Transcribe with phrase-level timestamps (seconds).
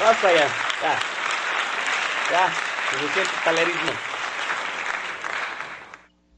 [0.00, 0.48] Basta ya.
[0.82, 0.98] Ya.
[2.30, 2.52] Ya.
[2.90, 3.92] Suficiente talerismo.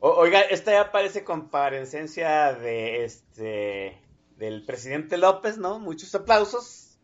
[0.00, 4.02] Oiga, esta ya parece comparecencia de este
[4.36, 5.78] del presidente López, ¿no?
[5.78, 6.98] Muchos aplausos.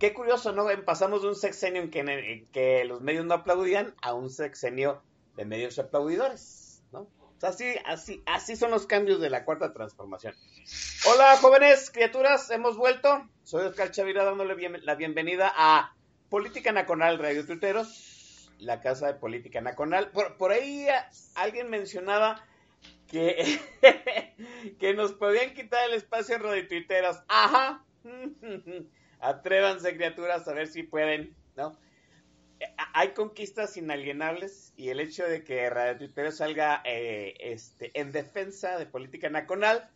[0.00, 0.66] Qué curioso, ¿no?
[0.84, 5.00] Pasamos de un sexenio en que, los medios no aplaudían a un sexenio
[5.36, 6.40] de medios aplaudidores,
[7.42, 10.34] así, así, así son los cambios de la cuarta transformación.
[11.08, 13.28] Hola, jóvenes, criaturas, hemos vuelto.
[13.44, 15.94] Soy Oscar Chavira dándole bien- la bienvenida a
[16.28, 20.10] Política Nacional Radio Tuiteros, la casa de Política Nacional.
[20.10, 20.92] Por, por ahí eh,
[21.34, 22.44] alguien mencionaba
[23.08, 23.58] que,
[24.78, 27.16] que nos podían quitar el espacio en Radio Tuiteros.
[27.28, 27.84] Ajá.
[29.20, 31.76] Atrévanse, criaturas, a ver si pueden, ¿no?
[32.92, 38.78] Hay conquistas inalienables y el hecho de que Radio Tuiteros salga eh, este, en defensa
[38.78, 39.88] de política nacional,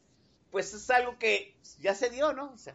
[0.51, 2.53] pues es algo que ya se dio, ¿no?
[2.53, 2.75] O sea,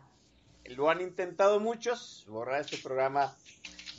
[0.65, 3.35] lo han intentado muchos, borrar este programa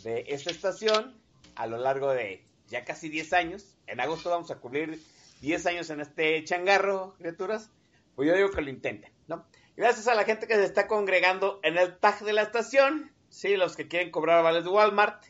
[0.05, 1.20] de esta estación
[1.56, 3.77] a lo largo de ya casi 10 años.
[3.86, 5.02] En agosto vamos a cumplir
[5.41, 7.70] 10 años en este changarro, criaturas.
[8.14, 9.44] Pues yo digo que lo intenten, ¿no?
[9.76, 13.56] Gracias a la gente que se está congregando en el tag de la estación, sí,
[13.56, 15.25] los que quieren cobrar vales de Walmart.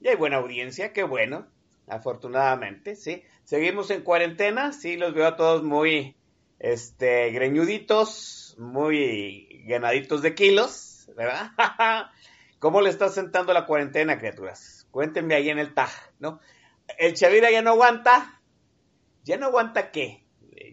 [0.00, 1.46] Y hay buena audiencia, qué bueno,
[1.88, 3.22] afortunadamente, sí.
[3.44, 6.16] Seguimos en cuarentena, sí, los veo a todos muy,
[6.58, 11.50] este, greñuditos, muy ganaditos de kilos, ¿verdad?
[12.58, 14.86] ¿Cómo le está sentando la cuarentena, criaturas?
[14.90, 16.40] Cuéntenme ahí en el tag, ¿no?
[16.96, 18.40] El Chavira ya no aguanta.
[19.24, 20.24] ¿Ya no aguanta qué?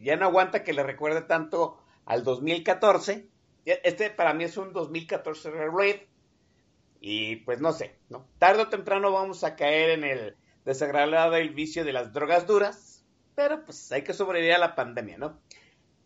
[0.01, 3.27] Ya no aguanta que le recuerde tanto al 2014.
[3.65, 6.01] Este para mí es un 2014 red.
[7.07, 8.27] Y pues no sé, ¿no?
[8.39, 10.35] Tarde o temprano vamos a caer en el
[10.65, 13.05] desagradable vicio de las drogas duras.
[13.35, 15.39] Pero pues hay que sobrevivir a la pandemia, ¿no?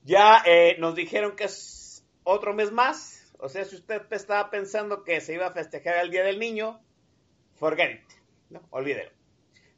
[0.03, 3.33] Ya eh, nos dijeron que es otro mes más.
[3.39, 6.81] O sea, si usted estaba pensando que se iba a festejar el Día del Niño,
[7.55, 8.13] forget it,
[8.49, 8.67] ¿no?
[8.69, 9.11] Olvídelo.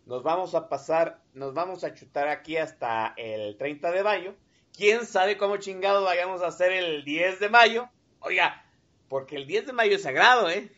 [0.07, 4.35] Nos vamos a pasar, nos vamos a chutar aquí hasta el 30 de mayo.
[4.75, 7.89] ¿Quién sabe cómo chingado vayamos a hacer el 10 de mayo?
[8.21, 8.65] Oiga,
[9.07, 10.71] porque el 10 de mayo es sagrado, ¿eh?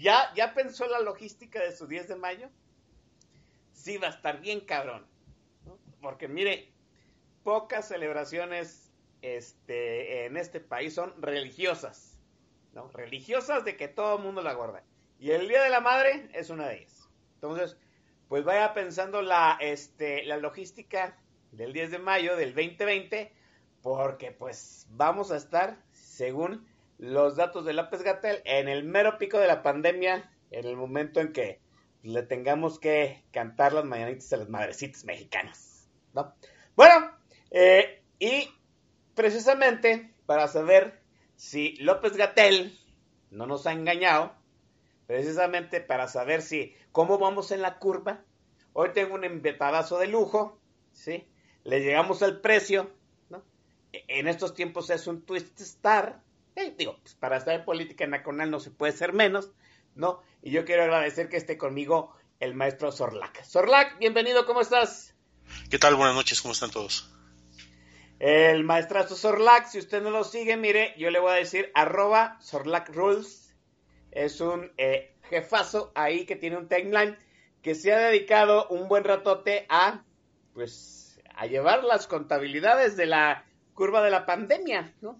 [0.00, 2.48] ¿Ya, pensó en la logística de su 10 de mayo?
[3.72, 5.06] Sí, va a estar bien cabrón.
[6.00, 6.72] Porque mire,
[7.44, 8.90] pocas celebraciones
[9.20, 12.18] este, en este país son religiosas.
[12.72, 12.88] ¿no?
[12.88, 14.82] Religiosas de que todo el mundo la guarda.
[15.18, 17.08] Y el Día de la Madre es una de ellas.
[17.34, 17.76] Entonces,
[18.28, 21.18] pues vaya pensando la, este, la logística
[21.52, 23.32] del 10 de mayo del 2020,
[23.82, 26.66] porque pues vamos a estar, según
[27.00, 31.20] los datos de López Gatel, en el mero pico de la pandemia, en el momento
[31.20, 31.58] en que
[32.02, 35.88] le tengamos que cantar las mañanitas a las madrecitas mexicanas.
[36.12, 36.34] ¿no?
[36.76, 37.10] Bueno,
[37.50, 38.50] eh, y
[39.14, 41.00] precisamente para saber
[41.36, 42.78] si López Gatel
[43.30, 44.34] no nos ha engañado,
[45.06, 48.22] precisamente para saber si cómo vamos en la curva.
[48.74, 50.60] Hoy tengo un invitadazo de lujo,
[50.92, 51.26] ¿sí?
[51.64, 52.90] Le llegamos al precio,
[53.30, 53.42] ¿no?
[53.90, 56.20] En estos tiempos es un twist star.
[56.60, 59.50] Eh, digo, pues para estar en política nacional no se puede ser menos,
[59.94, 60.20] ¿no?
[60.42, 63.42] Y yo quiero agradecer que esté conmigo el maestro Sorlac.
[63.44, 65.14] Sorlac, bienvenido, ¿cómo estás?
[65.70, 65.94] ¿Qué tal?
[65.94, 67.10] Buenas noches, ¿cómo están todos?
[68.18, 72.36] El maestrazo Sorlac, si usted no lo sigue, mire, yo le voy a decir arroba
[72.42, 73.54] Sorlac Rules.
[74.10, 77.16] Es un eh, jefazo ahí que tiene un timeline
[77.62, 80.04] que se ha dedicado un buen ratote a,
[80.52, 85.18] pues, a llevar las contabilidades de la curva de la pandemia, ¿no?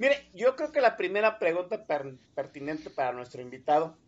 [0.00, 3.98] Mire, yo creo que la primera pregunta per pertinente para nuestro invitado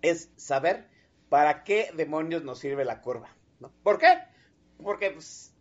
[0.00, 0.88] es saber
[1.28, 3.72] para qué demonios nos sirve la curva, ¿no?
[3.84, 4.08] ¿Por qué?
[4.82, 5.54] Porque pues,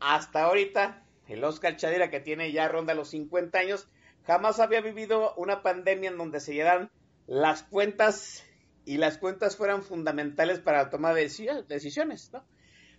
[0.00, 3.86] hasta ahorita el Oscar Chadira, que tiene ya ronda los 50 años,
[4.24, 6.90] jamás había vivido una pandemia en donde se llevaran
[7.26, 8.42] las cuentas
[8.86, 11.28] y las cuentas fueran fundamentales para la toma de
[11.68, 12.46] decisiones, ¿no?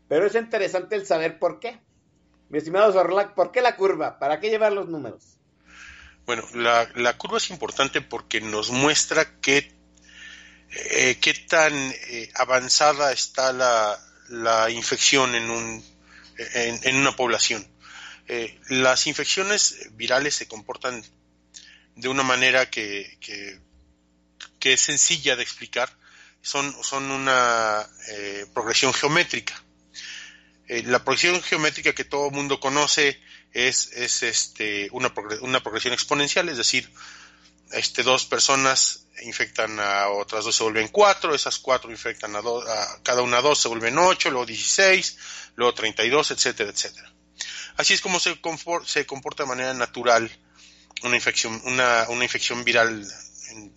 [0.07, 1.80] Pero es interesante el saber por qué.
[2.50, 4.19] Mi estimado Zorlac, ¿por qué la curva?
[4.19, 5.39] ¿Para qué llevar los números?
[6.25, 9.75] Bueno, la, curva es importante porque nos muestra qué,
[10.72, 15.86] eh, qué tan eh, avanzada está la, infección en, un,
[16.38, 17.68] en, una población.
[18.30, 21.04] Eh, las infecciones virales se comportan
[21.98, 25.90] de una manera que, que, es sencilla de explicar.
[26.42, 27.86] Son, son una
[28.54, 29.62] progresión geométrica.
[30.68, 33.20] la progresión geométrica que todo el mundo conoce
[33.54, 36.92] es, es este, una, una progresión exponencial, es decir,
[37.72, 42.68] este, dos personas infectan a otras dos, se vuelven cuatro, esas cuatro infectan a, dos,
[42.68, 45.18] a cada una dos, se vuelven ocho, luego dieciséis,
[45.56, 47.12] luego treinta y dos, etcétera, etcétera.
[47.78, 48.40] Así es como se,
[48.86, 50.30] se comporta de manera natural
[51.04, 53.06] una infección, una, una infección viral
[53.50, 53.74] en,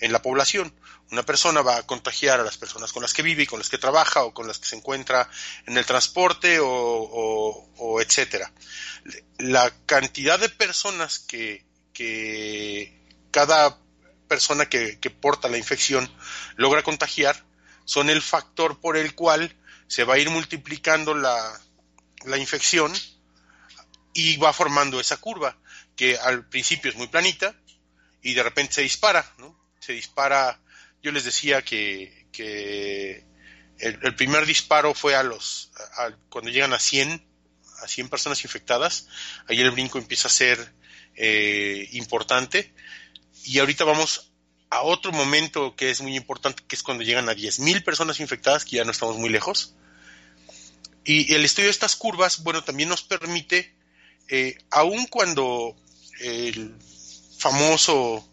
[0.00, 0.74] en, la población.
[1.10, 3.78] Una persona va a contagiar a las personas con las que vive con las que
[3.78, 5.28] trabaja o con las que se encuentra
[5.66, 8.50] en el transporte o etcétera
[9.38, 11.64] la cantidad de personas que,
[13.30, 13.78] cada
[14.28, 16.10] persona que, porta la infección
[16.56, 17.44] logra contagiar
[17.84, 19.54] son el factor por el cual
[19.86, 21.60] se va a ir multiplicando la,
[22.24, 22.92] la infección
[24.14, 25.56] y va formando esa curva
[25.96, 27.54] que al principio es muy planita
[28.22, 29.63] y de repente se dispara, ¿no?
[29.84, 30.60] Se dispara,
[31.02, 32.26] yo les decía que,
[33.78, 35.70] el, primer disparo fue a los,
[36.30, 37.34] cuando llegan a 100
[37.82, 39.08] a 100 personas infectadas,
[39.46, 40.72] ahí el brinco empieza a ser
[41.16, 42.72] eh, importante.
[43.44, 44.32] Y ahorita vamos
[44.70, 48.64] a otro momento que es muy importante, que es cuando llegan a 10.000 personas infectadas,
[48.64, 49.74] que ya no estamos muy lejos.
[51.04, 53.74] Y el estudio de estas curvas, bueno, también nos permite,
[54.28, 55.76] eh, aun cuando
[56.20, 56.74] el
[57.38, 58.26] famoso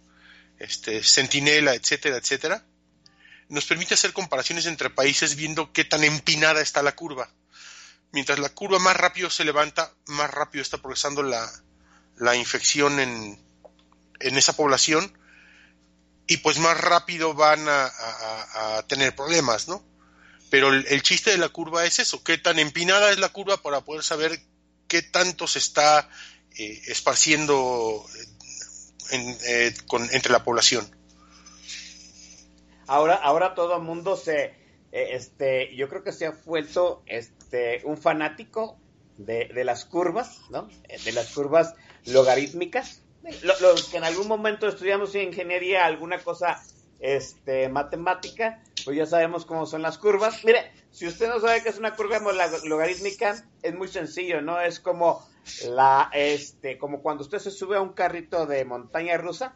[0.64, 2.66] este, centinela, etcétera, etcétera,
[3.50, 7.30] nos permite hacer comparaciones entre países viendo qué tan empinada está la curva
[8.12, 11.50] mientras la curva más rápido se levanta, más rápido está progresando la,
[12.18, 13.40] la infección en,
[14.20, 15.18] en, esa población
[16.28, 17.92] y pues más rápido van a,
[18.88, 19.84] tener problemas, ¿no?
[20.50, 23.82] Pero el, chiste de la curva es eso, qué tan empinada es la curva para
[23.82, 24.42] poder saber
[24.88, 26.10] qué tanto se está
[26.58, 28.06] eh, esparciendo
[29.12, 29.74] eh,
[30.12, 30.86] entre la población.
[32.88, 34.54] Ahora, ahora todo el mundo se,
[34.92, 38.78] eh, este, yo creo que se ha vuelto, este, un fanático
[39.18, 40.68] de, las curvas, ¿no?
[40.90, 41.76] Eh, de las curvas
[42.06, 43.04] logarítmicas.
[43.44, 46.62] Los que en algún momento estudiamos en ingeniería alguna cosa
[47.00, 50.44] este, matemática, pues ya sabemos cómo son las curvas.
[50.44, 52.20] Mire, si usted no sabe qué es una curva
[52.64, 54.60] logarítmica, es muy sencillo, ¿no?
[54.60, 55.26] Es como
[55.68, 59.56] la, este, como cuando usted se sube a un carrito de montaña rusa,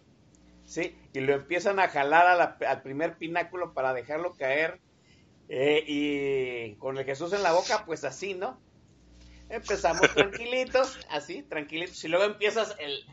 [0.66, 0.98] ¿sí?
[1.14, 4.80] Y lo empiezan a jalar al primer pináculo para dejarlo caer
[5.48, 8.60] eh, y con el Jesús en la boca, pues así, ¿no?
[9.50, 12.04] Empezamos tranquilitos, así, tranquilitos.
[12.04, 13.06] Y luego empiezas, el,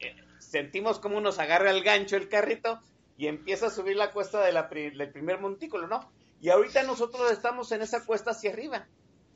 [0.00, 2.80] eh, sentimos como nos agarra el gancho el carrito
[3.16, 6.10] y empieza a subir la cuesta del primer montículo, ¿no?
[6.42, 8.86] Y ahorita nosotros estamos en esa cuesta hacia arriba.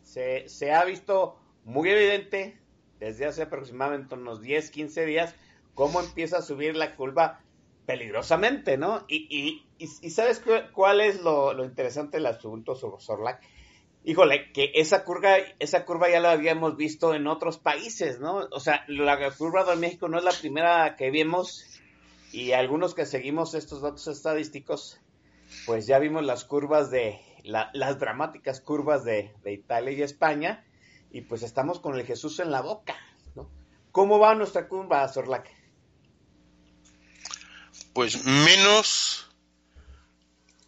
[0.03, 2.59] Se, se ha visto muy evidente
[2.99, 5.35] desde hace aproximadamente unos 10, 15 días
[5.75, 7.41] cómo empieza a subir la curva
[7.87, 9.05] peligrosamente, ¿no?
[9.09, 13.43] Y, y, ¿sabes cuál es lo, interesante del asunto sobre Sorlac?
[14.05, 18.47] Híjole, que esa curva, esa curva ya la habíamos visto en otros países, ¿no?
[18.53, 21.67] O sea, la curva de México no es la primera que vimos
[22.33, 25.01] y algunos que seguimos estos datos estadísticos,
[25.67, 30.65] pues ya vimos las curvas de, las dramáticas curvas de Italia y España
[31.11, 32.97] y pues estamos con el Jesús en la boca,
[33.35, 33.49] ¿no?
[33.93, 35.61] ¿Cómo va nuestra curva, Sorlac?
[37.93, 39.27] pues menos,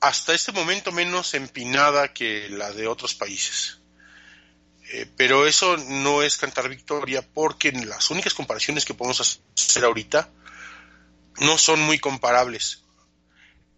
[0.01, 3.79] hasta este momento menos empinada que la de otros países.
[4.93, 9.21] Eh, pero eso no es cantar victoria porque las únicas comparaciones que podemos
[9.57, 10.29] hacer ahorita
[11.41, 12.83] no son muy comparables.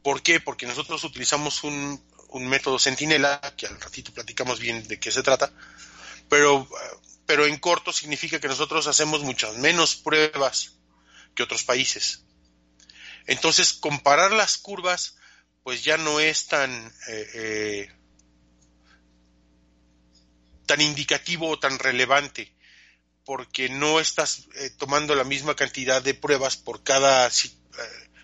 [0.02, 0.40] ¿Por qué?
[0.40, 5.22] Porque nosotros utilizamos un, un método centinela, que al ratito platicamos bien de qué se
[5.22, 5.52] trata,
[6.34, 6.68] pero,
[7.26, 10.72] pero en corto significa que nosotros hacemos muchas menos pruebas
[11.32, 12.24] que otros países.
[13.26, 15.14] Entonces, comparar las curvas,
[15.62, 17.92] pues ya no es tan, eh, eh,
[20.66, 22.52] tan indicativo o tan relevante,
[23.24, 27.30] porque no estás eh, tomando la misma cantidad de pruebas por cada,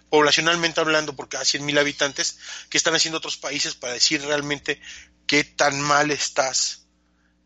[0.08, 2.40] poblacionalmente hablando, por cada 100.000 habitantes,
[2.70, 4.80] que están haciendo otros países para decir realmente
[5.28, 6.80] qué tan mal estás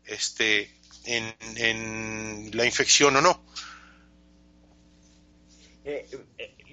[0.07, 0.69] este,
[1.05, 3.45] en, la infección o no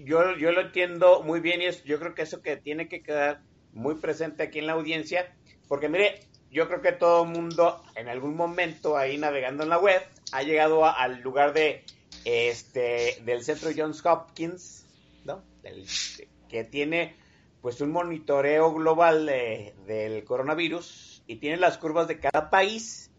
[0.05, 3.03] yo, yo lo entiendo muy bien y es, yo creo que eso que tiene que
[3.03, 5.35] quedar muy presente aquí en la audiencia,
[5.69, 6.21] porque mire,
[6.51, 10.43] yo creo que todo el mundo en algún momento ahí navegando en la web ha
[10.43, 11.85] llegado al lugar de
[12.25, 14.87] este del centro Johns Hopkins,
[15.25, 15.43] ¿no?
[16.49, 17.17] que tiene
[17.63, 23.12] pues un monitoreo global del coronavirus y tiene las curvas de cada país.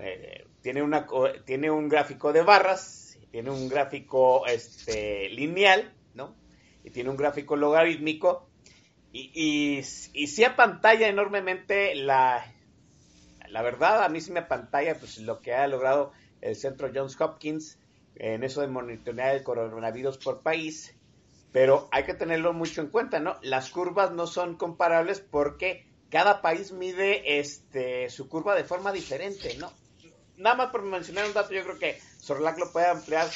[0.00, 1.06] Eh, tiene, una,
[1.44, 6.34] tiene un gráfico de barras, tiene un gráfico este, lineal, ¿no?
[6.84, 8.48] Y tiene un gráfico logarítmico.
[9.12, 12.44] Y, y, y sí apantalla enormemente la,
[13.48, 17.18] la verdad, a mí sí me apantalla pues, lo que ha logrado el centro Johns
[17.20, 17.78] Hopkins
[18.16, 20.96] en eso de monitorear el coronavirus por país
[21.56, 23.38] pero hay que tenerlo mucho en cuenta, ¿no?
[23.40, 29.56] Las curvas no son comparables porque cada país mide este su curva de forma diferente,
[29.56, 29.72] ¿no?
[30.36, 33.28] Nada más por mencionar un dato, yo creo que Sorlac lo puede ampliar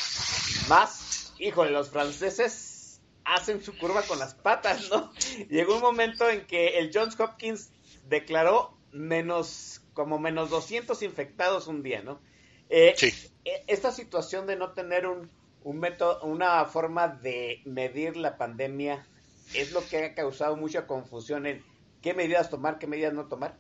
[0.69, 1.33] más.
[1.39, 5.13] Híjole, los franceses hacen su curva con las patas, ¿no?
[5.49, 7.71] Llegó un momento en que el Johns Hopkins
[8.09, 12.21] declaró menos, como menos 200 infectados un día, ¿no?
[12.69, 13.13] Eh, sí.
[13.45, 15.31] E, esta situación de no tener un
[15.63, 19.07] un método, una forma de medir la pandemia
[19.55, 21.63] es lo que ha causado mucha confusión en
[22.03, 23.57] qué medidas tomar, qué medidas no tomar?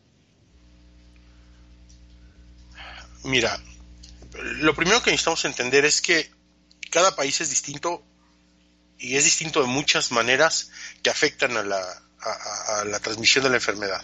[3.24, 3.60] Mira,
[4.32, 6.30] lo primero que necesitamos entender es que
[6.90, 8.04] cada país es distinto
[8.98, 10.70] y es distinto de muchas maneras
[11.02, 14.02] que afectan a la, a la transmisión de la enfermedad.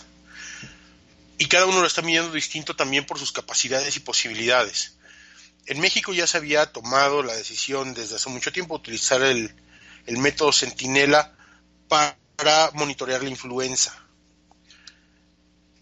[1.38, 4.96] Y cada uno lo está midiendo distinto también por sus capacidades y posibilidades
[5.66, 9.52] en México ya se había tomado la decisión desde hace mucho tiempo utilizar el,
[10.06, 11.36] método Centinela
[11.88, 13.92] para monitorear la influenza.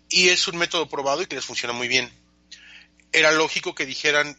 [0.08, 2.10] Y es un método probado y que les funciona muy bien.
[3.14, 4.38] Era lógico que dijeran,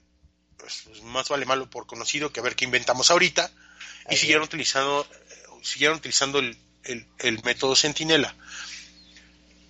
[0.58, 3.50] pues, pues más vale malo por conocido que a ver qué inventamos ahorita,
[4.10, 5.08] y siguieron utilizando,
[5.63, 8.36] siguieron utilizando el, el método Centinela.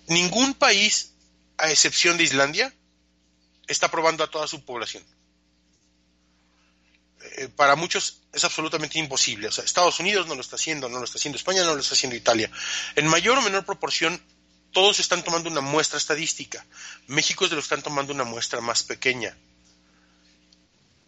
[0.08, 1.14] Ningún país,
[1.56, 2.74] a excepción de Islandia,
[3.66, 5.02] está probando a toda su población.
[7.36, 9.48] Eh, para muchos es absolutamente imposible.
[9.48, 11.80] O sea, Estados Unidos no lo está haciendo, no lo está haciendo España, no lo
[11.80, 12.50] está haciendo Italia.
[12.94, 14.20] En mayor o menor proporción,
[14.72, 16.64] todos están tomando una muestra estadística.
[17.06, 19.36] México es de los que están tomando una muestra más pequeña.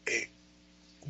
[0.06, 0.30] Eh,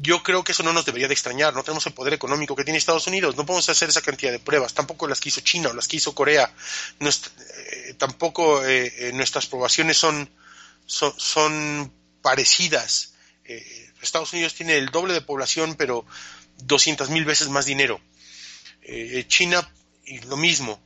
[0.01, 1.55] yo creo que eso no nos debería de extrañar.
[1.55, 3.37] No tenemos el poder económico que tiene Estados Unidos.
[3.37, 4.75] No podemos hacer esa cantidad de pruebas.
[4.75, 6.53] Tampoco las que hizo China o las que hizo Corea.
[7.01, 8.63] Eh, tampoco
[9.13, 10.31] nuestras probaciones son,
[10.87, 13.15] son, son parecidas.
[14.03, 16.05] Estados Unidos tiene el doble de población, pero
[16.65, 18.01] 200 mil veces más dinero.
[18.83, 19.71] Eh, China,
[20.27, 20.81] lo mismo.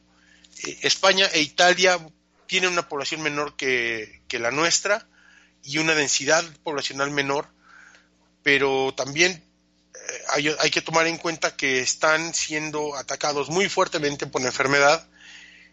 [0.83, 1.99] España e Italia
[2.47, 5.07] tienen una población menor que, la nuestra
[5.63, 7.49] y una densidad poblacional menor,
[8.43, 14.27] pero también eh, hay, hay, que tomar en cuenta que están siendo atacados muy fuertemente
[14.27, 15.07] por la enfermedad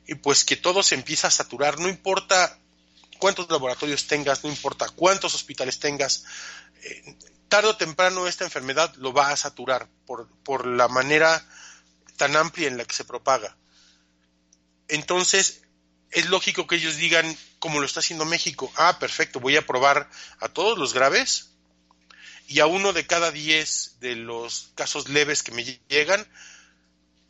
[0.07, 2.59] y pues que todo se empieza a saturar, no importa
[3.17, 6.25] cuántos laboratorios tengas, no importa cuántos hospitales tengas,
[6.83, 7.15] eh,
[7.47, 11.45] tarde o temprano esta enfermedad lo va a saturar por, por la manera
[12.17, 13.55] tan amplia en la que se propaga.
[14.89, 15.61] Entonces,
[16.11, 20.09] es lógico que ellos digan, como lo está haciendo México, ah, perfecto, voy a probar
[20.39, 21.51] a todos los graves
[22.47, 26.27] y a uno de cada diez de los casos leves que me llegan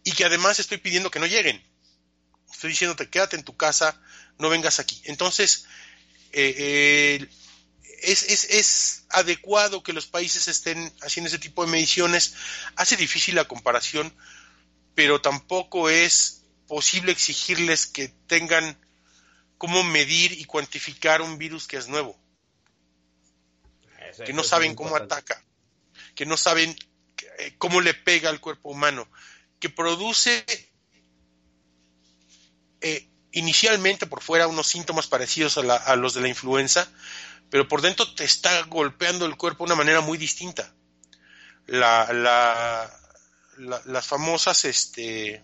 [0.04, 1.62] y que además estoy pidiendo que no lleguen.
[2.51, 4.01] Estoy diciéndote, quédate en tu casa,
[4.38, 5.01] no vengas aquí.
[5.06, 5.66] Entonces,
[6.32, 7.28] eh,
[8.01, 12.36] es, es, es, adecuado que los países estén haciendo ese tipo de mediciones.
[12.75, 14.13] Hace difícil la comparación,
[14.96, 16.38] pero tampoco es
[16.70, 18.80] posible exigirles que tengan
[19.58, 22.18] cómo medir y cuantificar un virus que es nuevo.
[24.26, 25.44] que no saben cómo ataca,
[26.16, 26.76] que no saben
[27.40, 29.08] eh, cómo le pega al cuerpo humano,
[29.60, 30.46] que produce
[32.82, 36.88] eh, inicialmente por fuera unos síntomas parecidos a, los de la influenza,
[37.50, 40.74] pero por dentro te está golpeando el cuerpo de una manera muy distinta.
[41.66, 42.92] La, la,
[43.86, 45.44] las famosas, este,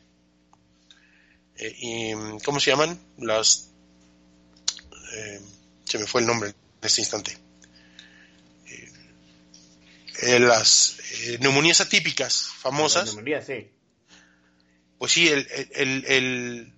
[1.57, 2.99] eh, ¿cómo se llaman?
[3.17, 3.71] Las,
[5.13, 5.41] eh,
[5.85, 7.37] se me fue el nombre en este instante.
[10.21, 10.97] Eh, las
[11.39, 13.15] neumonías atípicas famosas.
[13.45, 13.71] sí.
[14.97, 15.45] Pues sí, el,
[16.07, 16.73] el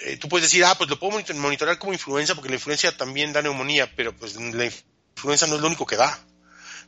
[0.00, 3.32] eh, tú puedes decir, ah, pues lo puedo monitorear como influenza porque la influencia también
[3.32, 6.18] da neumonía, pero pues la influenza no es lo único que da.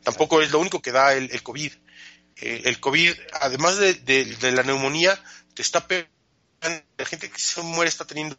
[0.03, 1.71] Tampoco es lo único que da el, COVID.
[2.37, 5.21] Eh, el COVID, además de, la neumonía,
[5.53, 6.11] te está pegando,
[6.97, 8.35] la gente que se muere está teniendo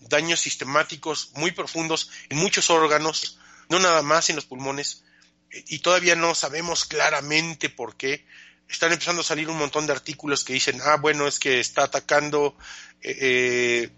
[0.00, 3.38] daños sistemáticos muy profundos en muchos órganos,
[3.68, 5.04] no nada más en los pulmones,
[5.50, 8.26] y todavía no sabemos claramente por qué.
[8.68, 11.84] están empezando a salir un montón de artículos que dicen, ah, bueno, es que está
[11.84, 12.56] atacando
[13.02, 13.90] eh,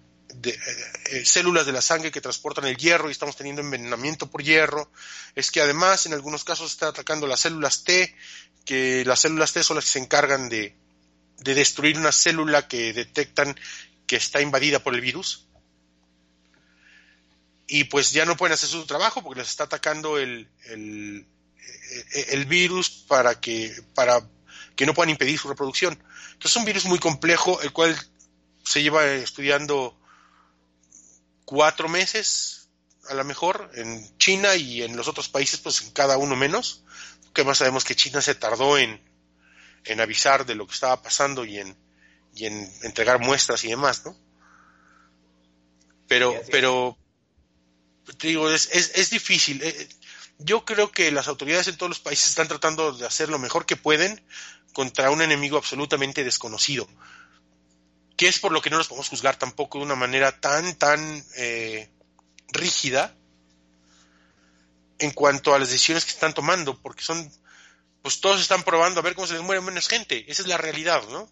[0.45, 4.90] eh, células de la sangre que transportan el hierro y estamos teniendo envenenamiento por hierro.
[5.35, 8.16] Es que además en algunos casos está atacando las células T,
[8.64, 10.75] que las células T son las que se encargan de,
[11.43, 13.59] de destruir una célula que detectan
[14.07, 15.47] que está invadida por el virus.
[17.67, 22.91] Y pues ya no pueden hacer su trabajo porque les está atacando el, el, virus
[22.91, 24.29] para que, para
[24.77, 25.95] que no puedan impedir su reproducción.
[26.33, 27.97] Entonces es un virus muy complejo, el cual
[28.65, 29.99] se lleva estudiando
[31.45, 32.69] cuatro meses,
[33.09, 36.85] a lo mejor, en China y en los otros países, pues en cada uno menos.
[37.33, 39.01] Que más sabemos que China se tardó en,
[39.85, 41.77] en avisar de lo que estaba pasando y en,
[42.35, 44.17] y en entregar muestras y demás, ¿no?
[46.09, 46.99] Pero, pero,
[48.19, 49.62] te digo, es, es, es difícil.
[49.62, 49.89] Eh,
[50.39, 53.67] yo creo que las autoridades en todos los países están tratando de hacer lo mejor
[53.67, 54.23] que pueden
[54.73, 56.89] contra un enemigo absolutamente desconocido,
[58.17, 61.25] que es por lo que no los podemos juzgar tampoco de una manera tan, tan
[61.37, 61.91] eh,
[62.49, 63.15] rígida
[64.99, 67.31] en cuanto a las decisiones que están tomando, porque son,
[68.02, 70.59] pues todos están probando a ver cómo se les muere menos gente, esa es la
[70.59, 71.28] realidad, ¿no?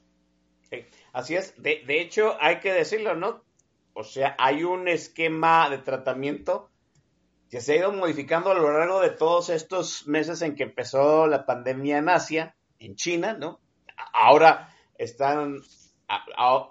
[0.71, 3.45] Sí, así es, de, de hecho hay que decirlo, ¿no?
[3.93, 6.71] O sea, hay un esquema de tratamiento
[7.51, 11.27] que se ha ido modificando a lo largo de todos estos meses en que empezó
[11.27, 13.61] la pandemia en Asia, en China, ¿no?
[14.13, 15.61] Ahora están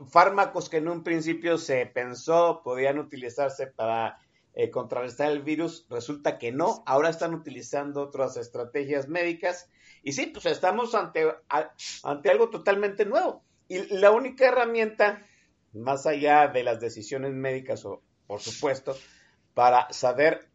[0.09, 4.19] fármacos que en un principio se pensó podían utilizarse para
[4.53, 9.69] eh, contrarrestar el virus, resulta que no, ahora están utilizando otras estrategias médicas
[10.03, 11.25] y sí, pues estamos ante,
[12.03, 13.43] ante algo totalmente nuevo.
[13.67, 15.25] Y la única herramienta,
[15.73, 18.97] más allá de las decisiones médicas, o, por supuesto,
[19.53, 20.49] para saber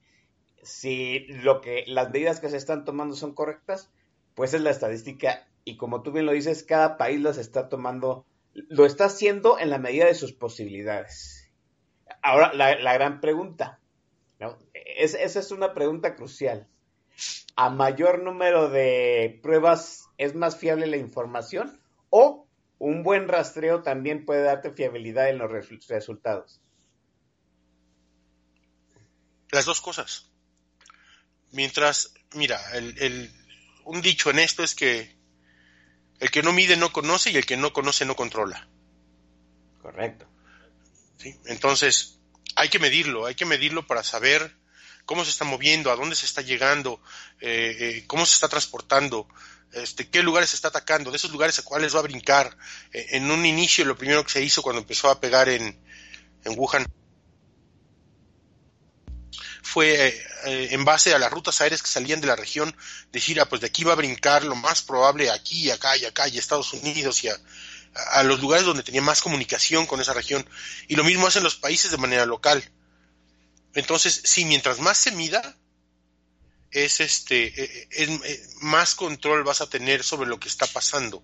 [0.62, 3.90] si lo que las medidas que se están tomando son correctas,
[4.34, 8.26] pues es la estadística y como tú bien lo dices, cada país las está tomando,
[8.52, 11.50] lo está haciendo en la medida de sus posibilidades.
[12.22, 13.80] Ahora, la, gran pregunta,
[14.40, 14.58] ¿no?
[14.72, 16.68] esa es una pregunta crucial.
[17.56, 22.46] ¿A mayor número de pruebas es más fiable la información o
[22.78, 26.60] un buen rastreo también puede darte fiabilidad en los resultados?
[29.50, 30.30] Las dos cosas.
[31.52, 33.32] Mientras, mira, el,
[33.84, 35.14] un dicho en esto es que
[36.18, 38.68] el que no mide no conoce y el que no conoce no controla.
[39.80, 40.26] Correcto.
[41.18, 41.38] ¿Sí?
[41.46, 42.18] Entonces,
[42.56, 44.56] hay que medirlo, hay que medirlo para saber
[45.04, 47.00] cómo se está moviendo, a dónde se está llegando,
[47.40, 49.28] eh, eh, cómo se está transportando,
[49.72, 52.56] este, qué lugares se está atacando, de esos lugares a cuáles va a brincar.
[52.92, 55.78] Eh, en un inicio, lo primero que se hizo cuando empezó a pegar en,
[56.46, 56.86] Wuhan
[59.62, 62.76] fue en base a las rutas aéreas que salían de la región,
[63.10, 66.28] decir, ah, pues de aquí va a brincar lo más probable aquí, acá y acá,
[66.28, 70.46] y Estados Unidos y a, los lugares donde tenía más comunicación con esa región.
[70.86, 72.62] Y lo mismo hacen los países de manera local.
[73.74, 75.56] Entonces, sí, mientras más se mida,
[76.70, 81.22] es este, eh, eh, más control vas a tener sobre lo que está pasando.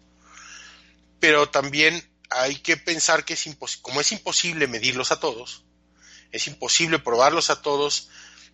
[1.18, 3.48] Pero también hay que pensar que es
[3.82, 5.64] como es imposible medirlos a todos,
[6.30, 8.08] es imposible probarlos a todos,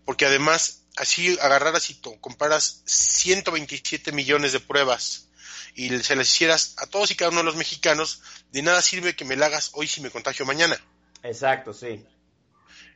[0.04, 5.28] porque además así agarraras y comparas 127 millones de pruebas
[5.74, 9.14] y se las hicieras a todos y cada uno de los mexicanos, de nada sirve
[9.14, 10.80] que me la hagas hoy si me contagio mañana.
[11.22, 12.02] Exacto, sí.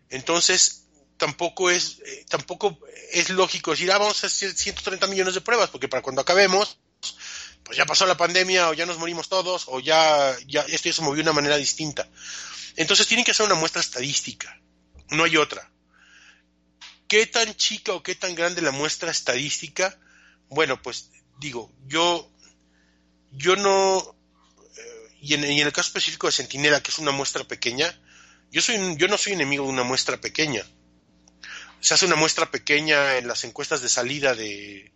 [0.08, 0.86] Entonces,
[1.20, 2.80] tampoco es, eh, tampoco
[3.12, 6.78] es lógico decir, ah, vamos a hacer 130 millones de pruebas, porque para cuando acabemos,
[7.62, 10.94] pues ya pasó la pandemia, o ya nos morimos todos, o ya, ya esto ya
[10.94, 12.08] se movió de una manera distinta.
[12.74, 14.60] Entonces tienen que hacer una muestra estadística,
[15.10, 15.70] no hay otra.
[17.06, 19.98] ¿Qué tan chica o qué tan grande la muestra estadística?
[20.48, 22.30] Bueno, pues digo, yo,
[23.32, 24.16] yo no,
[24.76, 27.94] eh, y, en, el caso específico de Centinela, que es una muestra pequeña,
[28.50, 30.64] yo, soy, yo no soy enemigo de una muestra pequeña.
[31.80, 34.92] Se hace una muestra pequeña en las encuestas de salida de,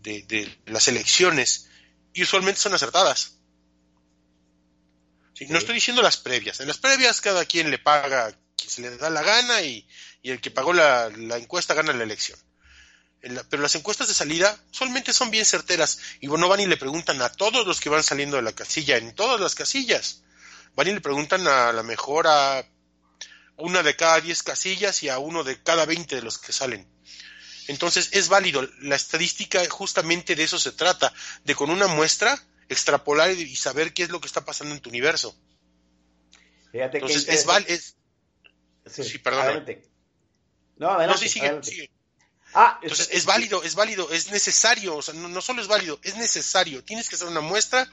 [0.00, 1.68] de, las elecciones
[2.12, 3.38] y usualmente son acertadas.
[5.48, 6.60] No estoy diciendo las previas.
[6.60, 9.86] En las previas cada quien le paga quien se le da la gana y,
[10.22, 12.38] y el que pagó la, encuesta gana la elección.
[13.48, 17.22] pero las encuestas de salida solamente son bien certeras y no van y le preguntan
[17.22, 20.22] a todos los que van saliendo de la casilla, en todas las casillas.
[20.74, 22.66] Van y le preguntan a la mejor a
[23.56, 26.86] una de cada diez casillas y a uno de cada veinte de los que salen.
[27.68, 28.68] Entonces es válido.
[28.80, 31.12] La estadística justamente de eso se trata,
[31.44, 34.90] de con una muestra extrapolar y saber qué es lo que está pasando en tu
[34.90, 35.36] universo.
[36.72, 37.78] Entonces es, válido.
[38.86, 39.64] Sí, perdón.
[40.76, 41.06] No, adelante.
[41.06, 41.90] No, sí, sigue,
[42.58, 45.98] Ah, Entonces, es válido, es válido, es necesario, o sea, no, no solo es válido,
[46.02, 46.82] es necesario.
[46.82, 47.86] Tienes que hacer una muestra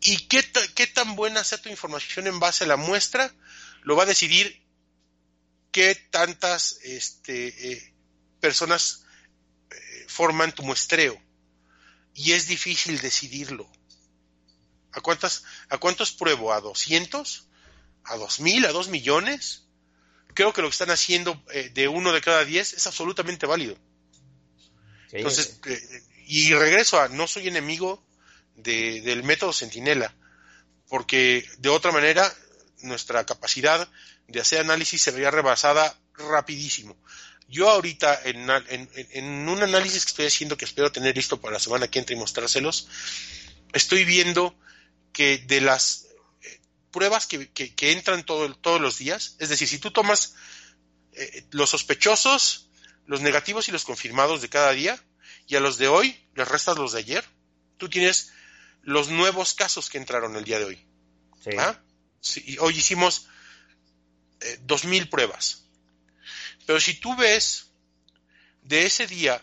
[0.00, 3.32] y qué, qué tan buena sea tu información en base a la muestra,
[3.82, 4.60] lo va a decidir
[5.78, 7.94] qué tantas este, eh,
[8.40, 9.04] personas
[9.70, 11.16] eh, forman tu muestreo.
[12.14, 13.70] Y es difícil decidirlo.
[14.90, 16.52] ¿A, cuántas, ¿A cuántos pruebo?
[16.52, 17.46] ¿A 200?
[18.02, 18.66] ¿A 2000?
[18.66, 19.68] ¿A 2 millones?
[20.34, 23.76] Creo que lo que están haciendo eh, de uno de cada 10 es absolutamente válido.
[25.08, 25.60] Sí, Entonces,
[26.26, 28.04] y regreso a no soy enemigo
[28.56, 30.12] de- del método Centinela,
[30.88, 32.34] porque de otra manera
[32.82, 33.88] nuestra capacidad
[34.26, 36.96] de hacer análisis se vería rebasada rapidísimo.
[37.48, 41.54] Yo ahorita en, en- en un análisis que estoy haciendo, que espero tener listo para
[41.54, 42.88] la semana que entra y mostrárselos,
[43.72, 44.54] estoy viendo
[45.12, 46.06] que de las
[46.42, 46.60] eh,
[46.90, 50.34] pruebas que, que- que entran todo- todos los días, es decir, si tú tomas
[51.12, 52.68] eh, los sospechosos,
[53.06, 55.02] los negativos y los confirmados de cada día,
[55.46, 57.24] y a los de hoy les restas los de ayer,
[57.78, 58.30] tú tienes
[58.82, 60.86] los nuevos casos que entraron el día de hoy.
[61.42, 61.50] sí.
[61.58, 61.80] ¿ah?
[62.20, 63.28] Sí, hoy hicimos
[64.40, 65.64] eh, 2.000 pruebas.
[66.66, 67.70] Pero si tú ves
[68.62, 69.42] de ese día,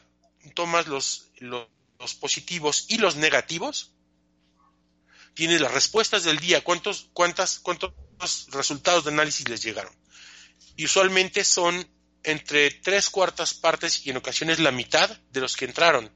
[0.54, 1.68] tomas los, los,
[2.00, 3.92] los positivos y los negativos,
[5.34, 7.94] tienes las respuestas del día, cuántos, cuántas, cuántos
[8.52, 9.94] resultados de análisis les llegaron.
[10.76, 11.88] Y usualmente son
[12.24, 16.12] entre tres cuartas partes y en ocasiones la mitad de los que entraron.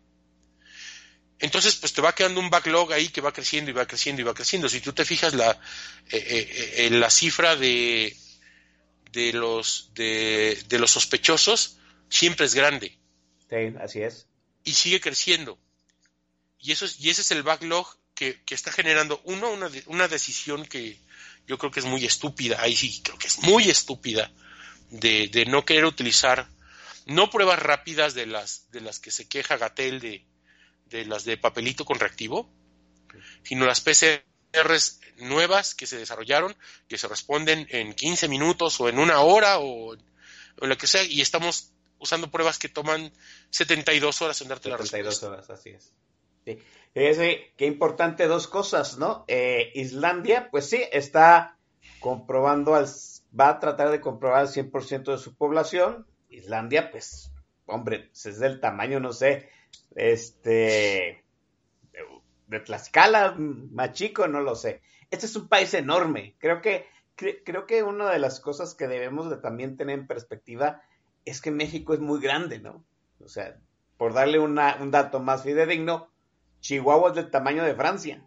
[1.39, 4.25] Entonces, pues te va quedando un backlog ahí que va creciendo y va creciendo y
[4.25, 4.67] va creciendo.
[4.67, 5.51] Si tú te fijas la,
[6.11, 8.15] eh, eh, eh, la cifra de,
[9.11, 11.77] de, los, de, de los sospechosos,
[12.09, 12.97] siempre es grande
[13.49, 14.27] Sí, así es.
[14.63, 15.57] y sigue creciendo.
[16.59, 20.07] Y, eso es, y ese es el backlog que, que está generando, uno, una, una
[20.09, 20.99] decisión que
[21.47, 24.31] yo creo que es muy estúpida, ahí sí creo que es muy estúpida,
[24.91, 26.49] de, de no querer utilizar,
[27.05, 30.25] no pruebas rápidas de las, de las que se queja Gatel de,
[30.89, 32.49] de las de papelito con reactivo,
[33.43, 36.55] sino las PCRs nuevas que se desarrollaron,
[36.87, 41.03] que se responden en 15 minutos o en una hora o, o lo que sea,
[41.03, 43.11] y estamos usando pruebas que toman
[43.51, 45.27] 72 horas en darte la 72 respuesta.
[45.27, 45.93] horas, así es.
[46.45, 46.59] Sí.
[46.93, 49.25] Fíjese, qué importante dos cosas, ¿no?
[49.27, 51.57] Eh, Islandia, pues sí, está
[51.99, 52.87] comprobando, al,
[53.37, 56.07] va a tratar de comprobar al 100% de su población.
[56.29, 57.31] Islandia, pues,
[57.65, 59.49] hombre, pues es del tamaño, no sé,
[59.95, 61.23] este,
[62.47, 64.81] de, Tlaxcala, más chico, no lo sé.
[65.11, 66.35] Este es un país enorme.
[66.39, 70.07] Creo que, cre- creo que una de las cosas que debemos de también tener en
[70.07, 70.81] perspectiva
[71.25, 72.83] es que México es muy grande, ¿no?
[73.23, 73.57] O sea,
[73.97, 76.09] por darle una- un dato más fidedigno,
[76.61, 78.25] Chihuahua es del tamaño de Francia.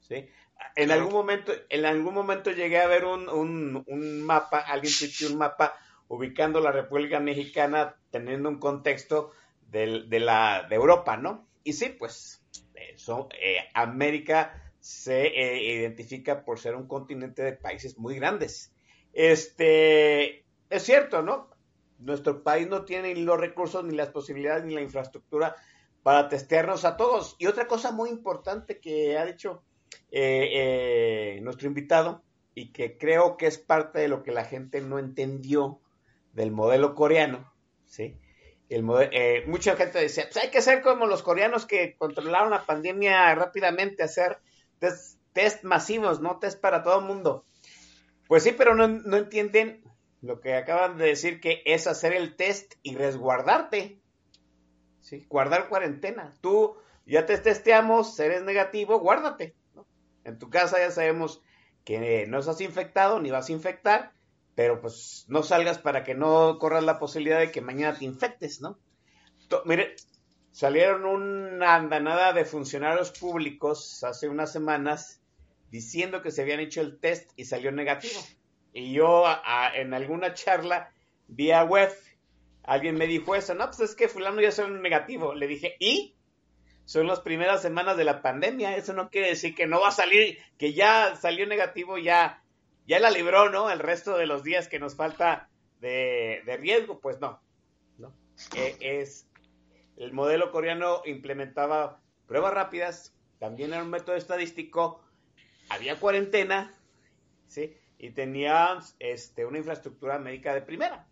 [0.00, 0.28] ¿sí?
[0.76, 5.30] En algún momento, en algún momento llegué a ver un, un- un mapa, alguien tuiteó
[5.30, 5.74] un mapa
[6.08, 9.32] ubicando la República Mexicana teniendo un contexto
[9.76, 11.46] del- de, la, de Europa, ¿no?
[11.64, 12.42] Y sí, pues
[12.74, 18.72] eh, América se eh, identifica por ser un continente de países muy grandes.
[19.12, 21.50] Este, es cierto, ¿no?
[21.98, 25.56] Nuestro país no tiene ni los recursos, ni las posibilidades, ni la infraestructura
[26.02, 27.34] para testearnos a todos.
[27.38, 29.62] Y otra cosa muy importante que ha dicho
[30.10, 30.50] eh,
[31.36, 32.22] eh, nuestro invitado
[32.54, 35.80] y que creo que es parte de lo que la gente no entendió
[36.32, 37.52] del modelo coreano,
[37.86, 38.16] ¿sí?
[38.68, 43.34] Eh, mucha gente decía, pues hay que ser como los coreanos que controlaron la pandemia
[43.34, 44.38] rápidamente, hacer
[45.32, 47.44] test, masivos, no test para todo el mundo.
[48.26, 49.84] Pues sí, pero no, entienden
[50.20, 54.00] lo que acaban de decir que es hacer el test y resguardarte.
[55.28, 56.34] Guardar cuarentena.
[56.40, 56.76] Tú
[57.06, 59.54] ya te testeamos, eres negativo, guárdate.
[60.24, 61.40] En tu casa ya sabemos
[61.84, 64.12] que no estás infectado ni vas a infectar,
[64.56, 68.62] pero pues no salgas para que no corras la posibilidad de que mañana te infectes,
[68.62, 68.80] ¿no?
[69.66, 69.94] Mire,
[70.50, 75.20] salieron una andanada de funcionarios públicos hace unas semanas
[75.70, 78.18] diciendo que se habían hecho el test y salió negativo.
[78.72, 79.24] Y yo
[79.74, 80.90] en alguna charla
[81.28, 81.92] vía web,
[82.62, 85.34] alguien me dijo eso, no, pues es que fulano ya salió negativo.
[85.34, 86.16] Le dije, ¿y?
[86.86, 89.92] Son las primeras semanas de la pandemia, eso no quiere decir que no va a
[89.92, 92.42] salir, que ya salió negativo, ya,
[92.86, 93.70] ya la libró, ¿no?
[93.70, 95.48] El resto de los días que nos falta
[95.80, 97.40] de, de riesgo, pues no.
[97.98, 98.14] ¿no?
[98.54, 99.26] Eh, es,
[99.96, 105.02] el modelo coreano implementaba pruebas rápidas, también era un método estadístico,
[105.68, 106.74] había cuarentena,
[107.48, 107.76] ¿sí?
[107.98, 111.06] Y tenía este, una infraestructura médica de primera.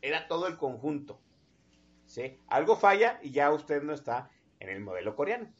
[0.00, 1.20] Era todo el conjunto,
[2.06, 2.38] ¿sí?
[2.48, 5.52] Algo falla y ya usted no está en el modelo coreano.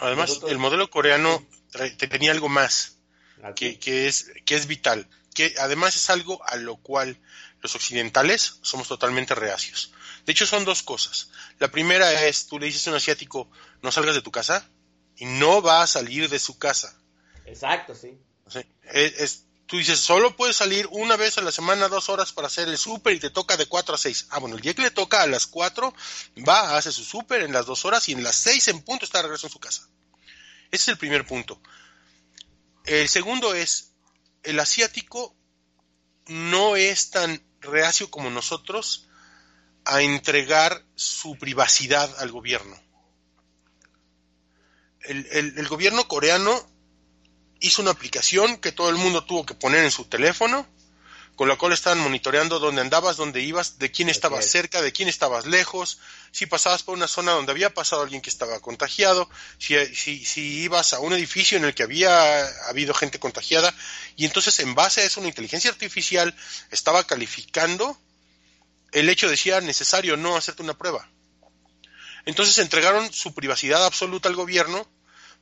[0.00, 1.40] Además, Nosotros- el modelo coreano
[2.10, 2.91] tenía algo más.
[3.54, 7.18] Que, que es, que es vital, que además es algo a lo cual
[7.60, 9.92] los occidentales somos totalmente reacios.
[10.26, 11.30] De hecho, son dos cosas.
[11.58, 13.50] La primera es, tú le dices a un asiático,
[13.82, 14.68] no salgas de tu casa,
[15.16, 16.96] y no va a salir de su casa.
[17.44, 18.18] Exacto, sí.
[18.84, 22.68] es, tú dices, solo puedes salir una vez a la semana, dos horas para hacer
[22.68, 24.26] el súper y te toca de cuatro a seis.
[24.30, 25.94] Ah, bueno, el día que le toca a las cuatro,
[26.48, 29.18] va, hace su súper en las dos horas y en las seis en punto está
[29.18, 29.88] de regreso en su casa.
[30.70, 31.60] Ese es el primer punto.
[32.84, 33.92] El segundo es,
[34.42, 35.36] el asiático
[36.26, 39.08] no es tan reacio como nosotros
[39.84, 42.80] a entregar su privacidad al gobierno.
[45.00, 46.54] El, gobierno coreano
[47.58, 50.66] hizo una aplicación que todo el mundo tuvo que poner en su teléfono,
[51.36, 55.08] con la cual estaban monitoreando dónde andabas, dónde ibas, de quién estabas cerca, de quién
[55.08, 55.98] estabas lejos,
[56.30, 60.62] si pasabas por una zona donde había pasado alguien que estaba contagiado, si, si, si
[60.62, 63.74] ibas a un edificio en el que había habido gente contagiada,
[64.16, 66.34] y entonces en base a eso una inteligencia artificial
[66.70, 67.98] estaba calificando
[68.92, 71.08] el hecho de si era necesario no hacerte una prueba.
[72.26, 74.86] Entonces entregaron su privacidad absoluta al gobierno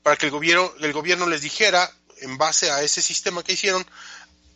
[0.03, 3.87] para que el gobierno, el gobierno les dijera, en base a ese sistema que hicieron,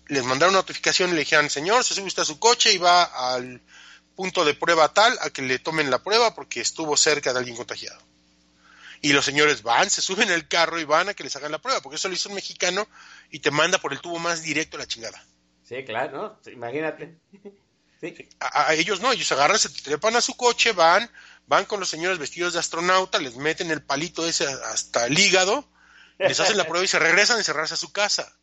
[0.09, 2.79] les mandaron una notificación y le dijeran, señor, se sube usted a su coche y
[2.79, 3.61] va al
[4.15, 7.57] punto de prueba tal a que le tomen la prueba porque estuvo cerca de alguien
[7.57, 8.01] contagiado.
[9.01, 11.59] Y los señores van, se suben al carro y van a que les hagan la
[11.59, 12.87] prueba, porque eso lo hizo un mexicano
[13.31, 15.23] y te manda por el tubo más directo a la chingada.
[15.63, 16.53] Sí, claro, ¿no?
[16.53, 17.17] Imagínate.
[18.39, 21.11] A, ellos no, ellos agarran, se trepan a su coche, van,
[21.47, 25.67] van con los señores vestidos de astronauta, les meten el palito ese hasta el hígado,
[26.19, 28.37] les hacen la prueba y se regresan a encerrarse a su casa.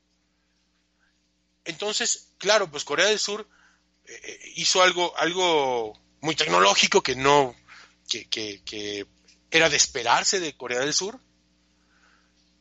[1.66, 3.48] Entonces, claro, pues Corea del Sur
[4.06, 7.56] eh, eh, hizo algo, algo muy tecnológico que no,
[8.08, 9.06] que, que,
[9.52, 11.20] era de esperarse de Corea del Sur,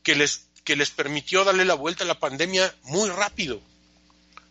[0.03, 3.61] que les, que les permitió darle la vuelta a la pandemia muy rápido,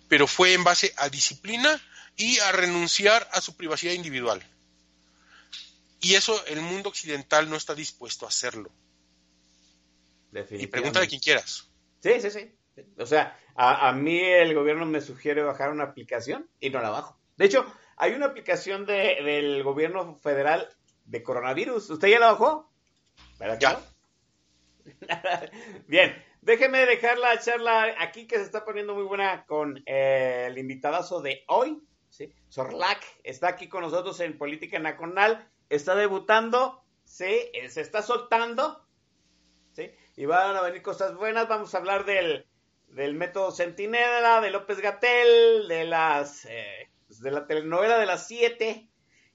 [0.09, 1.81] pero fue en base a disciplina
[2.17, 4.43] y a renunciar a su privacidad individual.
[6.01, 8.71] Y eso el mundo occidental no está dispuesto a hacerlo.
[10.51, 11.67] Y pregúntale a quien quieras.
[12.03, 12.51] Sí, sí, sí.
[12.99, 17.19] O sea, a, mí el gobierno me sugiere bajar una aplicación y no la bajo.
[17.37, 17.66] De hecho,
[17.97, 20.69] hay una aplicación del gobierno federal
[21.05, 21.90] de coronavirus.
[21.90, 22.71] ¿Usted ya la bajó?
[23.38, 23.81] ¿Verdad ya.
[25.87, 30.59] Bien, déjeme dejar la charla aquí que se está poniendo muy buena con eh, el
[30.59, 31.83] invitadazo de hoy.
[32.09, 32.35] ¿sí?
[32.49, 35.49] Sorlac está aquí con nosotros en Política Nacional.
[35.69, 37.51] Está debutando, ¿sí?
[37.69, 38.87] se está soltando.
[39.73, 39.90] ¿sí?
[40.16, 41.49] Y van a venir cosas buenas.
[41.49, 42.47] Vamos a hablar del
[42.90, 48.26] del método Centinela, de López Gatel, de las eh, pues, de la telenovela de las
[48.26, 48.88] 7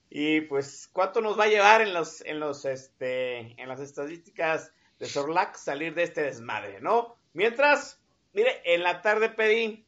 [0.09, 4.73] y pues cuánto nos va a llevar en los en los este en las estadísticas
[4.99, 7.17] de Sorlac salir de este desmadre, ¿no?
[7.33, 8.01] Mientras,
[8.33, 9.85] mire, en la tarde pedí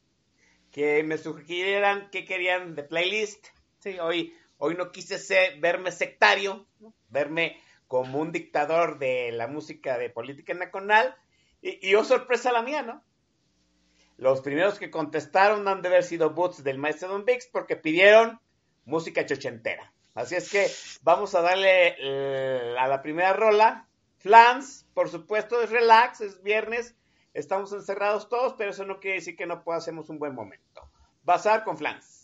[0.72, 3.48] que me sugirieran qué querían de playlist.
[3.80, 6.68] Sí, hoy hoy no quise ser, verme sectario,
[7.10, 11.16] verme como un dictador de la música de política nacional
[11.62, 13.04] y, y oh sorpresa la mía, ¿no?
[14.18, 18.40] Los primeros que contestaron han de haber sido Boots del maestro Don Vix porque pidieron
[18.86, 19.94] música chochentera.
[20.16, 20.68] Así es que
[21.04, 23.88] vamos a darle eh, a la primera rola.
[24.18, 26.96] Flans, por supuesto, es relax, es viernes,
[27.36, 30.90] estamos encerrados todos, pero eso no quiere decir que no hacemos un buen momento.
[31.22, 32.17] Bazar con Flans.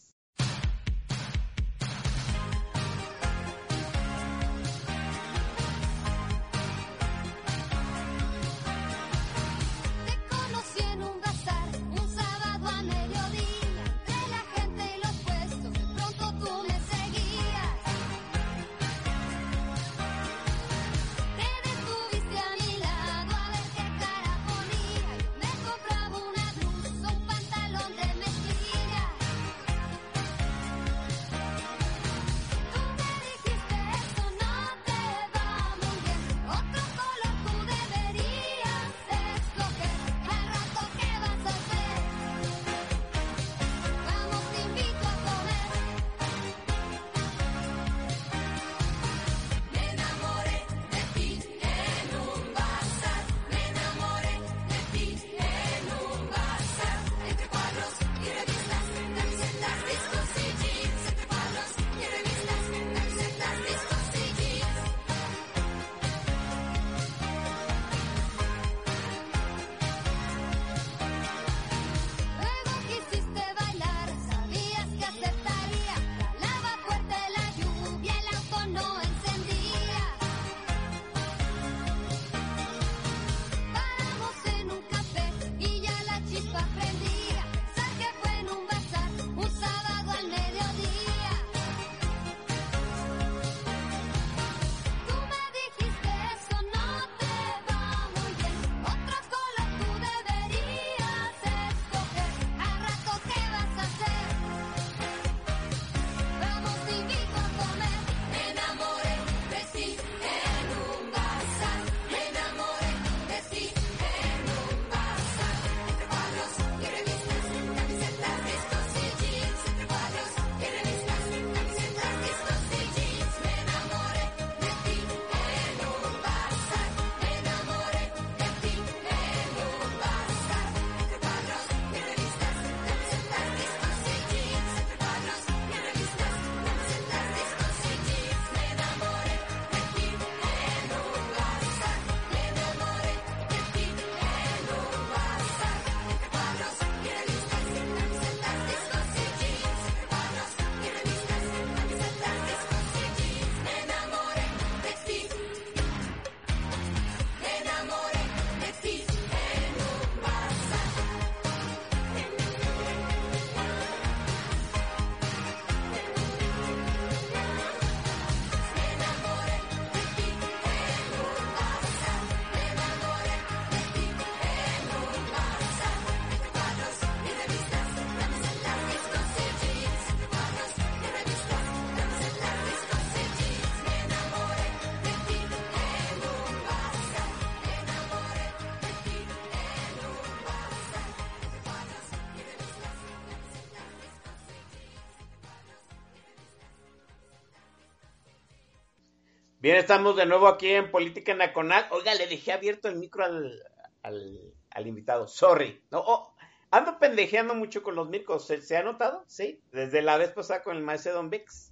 [199.63, 201.87] Bien, estamos de nuevo aquí en Política Nacional.
[201.91, 203.63] Oiga, le dejé abierto el micro al,
[204.01, 205.25] al, invitado.
[205.29, 205.81] Sorry.
[205.89, 206.35] No, oh,
[206.69, 208.45] ando pendejeando mucho con los micros.
[208.45, 209.23] ¿Se, ha notado?
[209.25, 209.61] Sí.
[209.71, 211.71] Desde la vez pasada con el maestro Don Vix.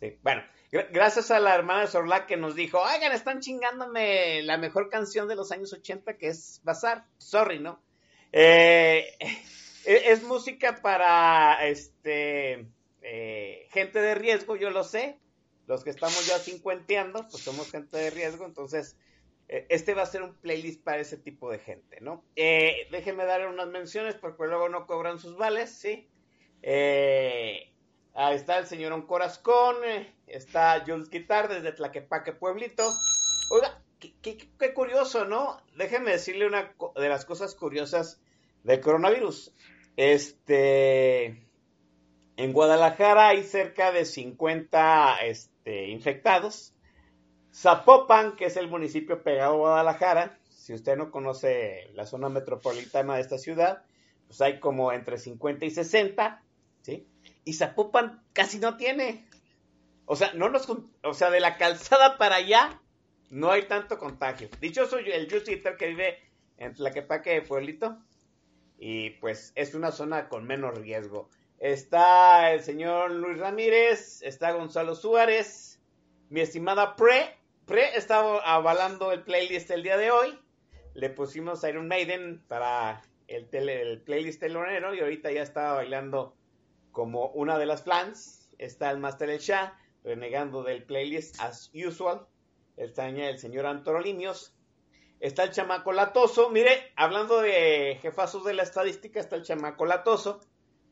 [0.00, 0.18] Sí.
[0.20, 0.42] Bueno,
[0.90, 5.28] gracias a la hermana de Sorla que nos dijo, oigan, están chingándome la mejor canción
[5.28, 7.04] de los años 80 que es Bazar.
[7.18, 7.80] Sorry, ¿no?
[8.32, 9.16] Eh,
[9.84, 12.66] e, es, música para este
[13.00, 15.20] eh, gente de riesgo, yo lo sé
[15.68, 18.96] los que estamos ya cincuenteando, pues somos gente de riesgo, entonces
[19.48, 22.24] eh, este va a ser un playlist para ese tipo de gente, ¿no?
[22.36, 26.08] Eh, déjenme dar unas menciones porque luego no cobran sus vales, ¿sí?
[26.62, 27.70] Eh,
[28.14, 29.76] ahí está el señor Oncorazcón,
[30.26, 32.90] está Jules Guitar desde Tlaquepaque, Pueblito.
[33.50, 33.82] Oiga,
[34.22, 35.62] qué, curioso, ¿no?
[35.76, 38.22] Déjenme decirle una de las cosas curiosas
[38.64, 39.54] del coronavirus.
[39.96, 41.46] Este...
[42.38, 46.72] En Guadalajara hay cerca de 50 este, este, infectados.
[47.52, 53.16] Zapopan, que es el municipio pegado a Guadalajara, si usted no conoce la zona metropolitana
[53.16, 53.84] de esta ciudad,
[54.26, 56.42] pues hay como entre 50 y 60,
[56.82, 57.06] ¿sí?
[57.44, 59.26] Y Zapopan casi no tiene.
[60.06, 62.80] O sea, no nos, o sea, de la calzada para allá
[63.30, 64.48] no hay tanto contagio.
[64.60, 66.18] Dichoso el Jusiter que vive
[66.56, 67.98] en Tlaquepaque, Pueblito,
[68.78, 71.28] y pues es una zona con menos riesgo.
[71.58, 75.80] Está el señor Luis Ramírez, está Gonzalo Suárez,
[76.28, 77.36] mi estimada Pre.
[77.66, 80.38] Pre está avalando el playlist el día de hoy.
[80.94, 86.36] Le pusimos Iron Maiden para el, el playlist telonero y ahorita ya estaba bailando
[86.92, 88.48] como una de las fans.
[88.58, 92.24] Está el Master El Shah renegando del playlist as usual.
[92.76, 94.54] Está el señor Antorolimios.
[95.18, 96.50] Está el chamaco latoso.
[96.50, 100.40] Mire, hablando de jefazos de la estadística, está el chamaco latoso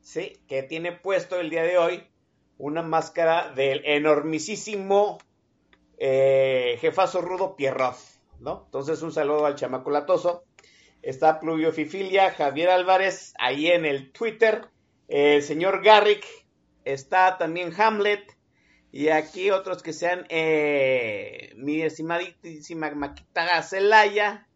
[0.06, 0.38] ¿sí?
[0.46, 2.06] Que tiene puesto el día de hoy
[2.58, 5.18] una máscara del enormisísimo
[5.98, 7.96] eh, jefazo rudo Pierrot,
[8.38, 8.62] ¿no?
[8.66, 10.44] Entonces un saludo al chamaco latoso.
[11.02, 14.68] Está Pluvio Fifilia, Javier Álvarez, ahí en el Twitter.
[15.08, 16.24] El señor Garrick,
[16.84, 18.32] está también Hamlet.
[18.92, 24.46] Y aquí otros que sean eh, mi estimadísima Maquita Celaya,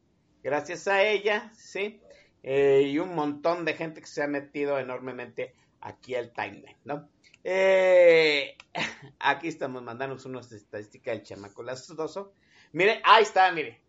[0.45, 2.01] gracias a ella, ¿sí?
[2.43, 7.09] Eh, y un montón de gente que se ha metido enormemente aquí al timeline, ¿no?
[7.45, 8.57] Eh,
[9.19, 12.33] aquí estamos mandándonos unas estadísticas del chamaco latoso.
[12.73, 13.83] Mire, ahí está, mire,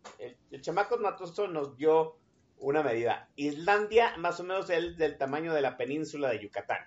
[0.49, 2.18] el, chamaco matoso nos dio
[2.58, 3.30] una medida.
[3.36, 6.86] Islandia más o menos es del tamaño de la península de Yucatán.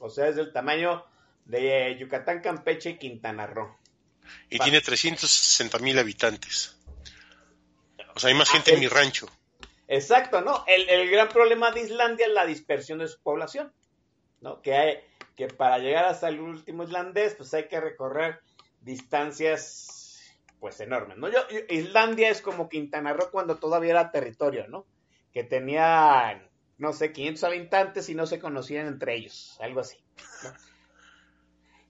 [0.00, 1.04] O sea, es del tamaño
[1.44, 3.76] de Yucatán, Campeche y Quintana Roo.
[4.48, 6.78] Y tiene 360 mil habitantes.
[8.14, 9.28] O sea, hay más ah, gente en mi rancho.
[9.88, 10.64] Exacto, ¿no?
[10.66, 13.72] El, gran problema de Islandia es la dispersión de su población,
[14.40, 14.62] ¿no?
[14.62, 14.98] Que, hay,
[15.36, 18.40] que para llegar hasta el último islandés, pues hay que recorrer
[18.80, 20.22] distancias,
[20.58, 21.28] pues enormes, ¿no?
[21.28, 24.86] Yo, Islandia es como Quintana Roo cuando todavía era territorio, ¿no?
[25.32, 29.98] Que tenía, no sé, 500 habitantes y no se conocían entre ellos, algo así.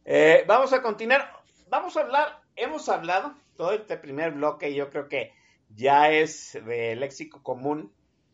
[0.06, 1.32] Eh, vamos a continuar,
[1.70, 5.32] vamos a hablar, hemos hablado todo este primer bloque y yo creo que
[5.68, 7.92] ya es de léxico común,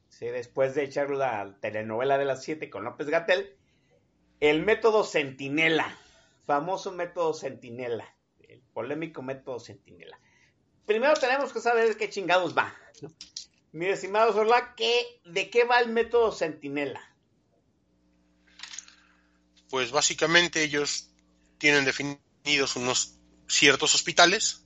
[0.09, 0.27] ¿sí?
[0.27, 3.57] después de echar la telenovela de las 7 con López Gatel,
[4.41, 5.97] el método Centinela,
[6.47, 10.19] famoso método Centinela, el polémico método Centinela.
[10.87, 12.75] Primero tenemos que saber de qué chingados va.
[13.03, 13.11] ¿no?
[13.73, 14.75] Mi estimado Sorla,
[15.25, 17.01] ¿de qué va el método Centinela?
[19.69, 21.11] Pues básicamente ellos
[21.59, 24.60] tienen definidos unos ciertos hospitales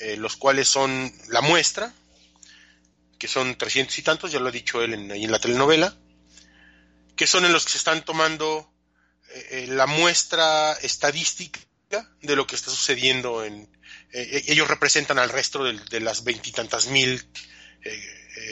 [0.00, 1.94] eh, los cuales son la muestra,
[3.18, 5.96] que son trescientos y tantos, ya lo ha dicho él en, ahí en la telenovela,
[7.16, 8.72] que son en los que se están tomando
[9.30, 11.60] eh, eh, la muestra estadística
[12.22, 13.68] de lo que está sucediendo en...
[14.12, 17.26] ellos representan al resto de, de las veintitantas mil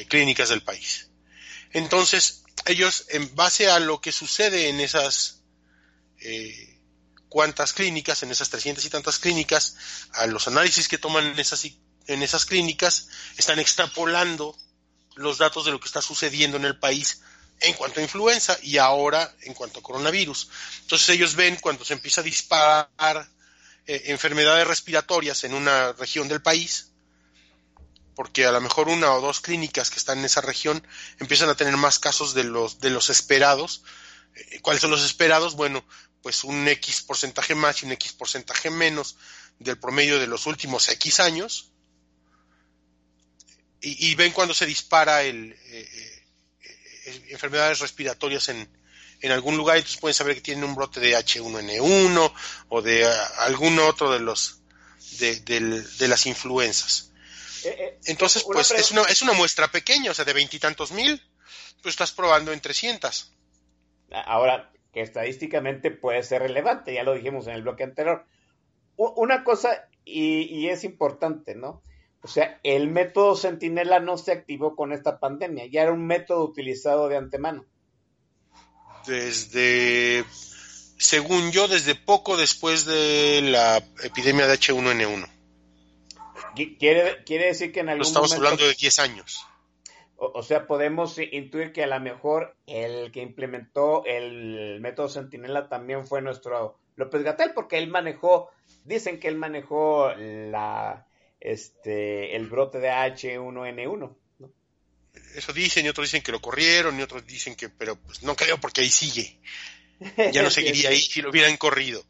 [0.08, 1.10] clínicas del país.
[1.72, 5.42] Entonces, ellos, en base a lo que sucede en esas
[7.36, 9.76] cuántas clínicas, en esas trescientas y tantas clínicas,
[10.14, 11.66] a los análisis que toman en esas,
[12.06, 14.56] en esas clínicas, están extrapolando
[15.16, 17.20] los datos de lo que está sucediendo en el país
[17.60, 20.48] en cuanto a influenza y ahora en cuanto a coronavirus.
[20.80, 23.28] Entonces ellos ven cuando se empieza a disparar
[23.86, 26.92] eh, enfermedades respiratorias en una región del país,
[28.14, 30.82] porque a lo mejor una o dos clínicas que están en esa región
[31.18, 33.82] empiezan a tener más casos de los, de los esperados.
[34.34, 35.54] Eh, ¿Cuáles son los esperados?
[35.54, 35.84] Bueno,
[36.26, 39.14] pues un X porcentaje más y un X porcentaje menos
[39.60, 41.70] del promedio de los últimos X años.
[43.80, 46.26] Y, ven cuando se dispara el, eh,
[46.64, 48.68] eh, enfermedades respiratorias en,
[49.20, 52.32] en algún lugar, entonces pueden saber que tienen un brote de H1N1
[52.70, 53.06] o de
[53.38, 54.62] algún otro de los
[55.20, 57.12] de, de las influencias.
[57.62, 60.90] Eh, eh, Entonces, una pues es una, es una muestra pequeña, o sea, de veintitantos
[60.90, 61.22] mil,
[61.80, 63.32] tú estás probando en 300.
[64.10, 68.24] Ahora, que estadísticamente puede ser relevante, ya lo dijimos en el bloque anterior.
[68.96, 71.82] Una cosa, y, y es importante, ¿no?
[72.22, 76.42] O sea, el método Centinela no se activó con esta pandemia, ya era un método
[76.44, 77.66] utilizado de antemano.
[79.06, 80.24] Desde,
[80.96, 85.28] según yo, desde poco después de la epidemia de H1N1.
[86.56, 89.46] Qui- Quiere, quiere decir que en No algún estamos momento, hablando de 10 años.
[90.16, 95.68] O, o sea, podemos intuir que a lo mejor el que implementó el método Centinela
[95.68, 98.50] también fue nuestro López Gatel, porque él manejó,
[98.84, 101.06] dicen que él manejó la,
[101.40, 104.16] este, el brote de H1N1.
[104.38, 104.52] ¿no?
[105.34, 108.34] Eso dicen, y otros dicen que lo corrieron, y otros dicen que, pero pues no
[108.34, 109.38] creo porque ahí sigue.
[110.32, 112.04] Ya no seguiría ahí si lo hubieran corrido.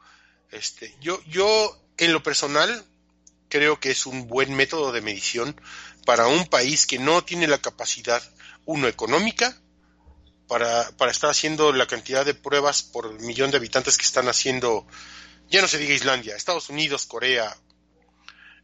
[0.52, 2.84] Este, yo, yo, en lo personal,
[3.48, 5.60] creo que es un buen método de medición
[6.06, 8.22] para un país que no tiene la capacidad,
[8.64, 9.60] uno, económica,
[10.46, 14.86] para, para estar haciendo la cantidad de pruebas por millón de habitantes que están haciendo,
[15.50, 17.54] ya no se diga Islandia, Estados Unidos, Corea.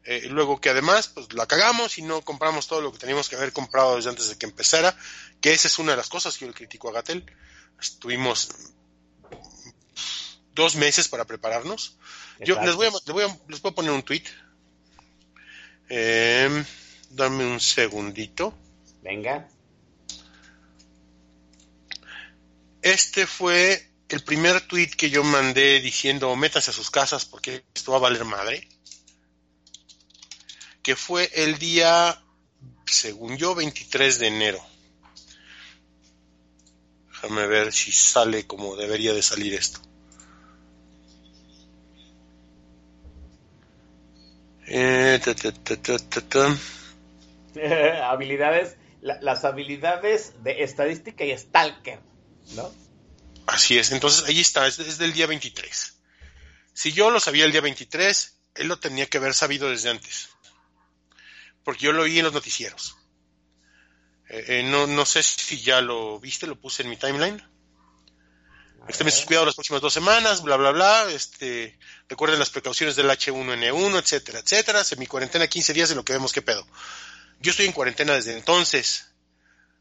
[0.05, 3.35] Eh, luego que además, pues la cagamos y no compramos todo lo que teníamos que
[3.35, 4.95] haber comprado desde antes de que empezara,
[5.41, 7.25] que esa es una de las cosas que yo le critico a Gatel.
[7.79, 8.49] Estuvimos
[10.53, 11.97] dos meses para prepararnos.
[12.39, 14.23] Yo les voy a, les voy a, les voy a poner un tweet.
[15.89, 16.65] Eh,
[17.13, 18.53] dame un segundito.
[19.01, 19.47] Venga.
[22.81, 27.91] Este fue el primer tweet que yo mandé diciendo métanse a sus casas porque esto
[27.91, 28.67] va a valer madre.
[30.81, 32.21] Que fue el día,
[32.85, 34.65] según yo, 23 de enero.
[37.07, 39.79] Déjame ver si sale como debería de salir esto.
[44.67, 46.57] Eh, ta, ta, ta.
[48.03, 51.99] habilidades, la- las habilidades de estadística y stalker,
[52.55, 52.71] ¿no?
[53.47, 55.99] Así es, entonces ahí está, es, es del día 23.
[56.73, 60.29] Si yo lo sabía el día 23, él lo tenía que haber sabido desde antes.
[61.63, 62.97] Porque yo lo oí en los noticieros.
[64.29, 67.41] Eh, eh, no, no sé si ya lo viste, lo puse en mi timeline.
[68.87, 71.09] Extremen sus cuidados las próximas dos semanas, bla, bla, bla.
[71.11, 71.77] Este,
[72.09, 74.83] recuerden las precauciones del H1N1, etcétera, etcétera.
[74.83, 76.67] Semi cuarentena 15 días en lo que vemos qué pedo.
[77.43, 79.09] Yo estoy en cuarentena desde entonces.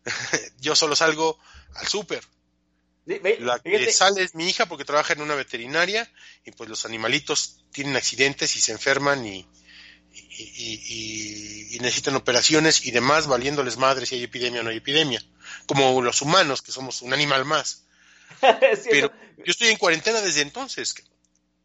[0.60, 1.38] yo solo salgo
[1.76, 2.22] al súper.
[3.40, 6.12] La que fíjate, sale es mi hija porque trabaja en una veterinaria
[6.44, 9.46] y pues los animalitos tienen accidentes y se enferman y,
[10.12, 10.82] y, y-
[11.72, 15.22] y- y necesitan operaciones y demás, valiéndoles madre si hay epidemia o no hay epidemia.
[15.66, 17.84] Como los humanos, que somos un animal más.
[18.90, 20.94] Pero yo estoy en cuarentena desde entonces.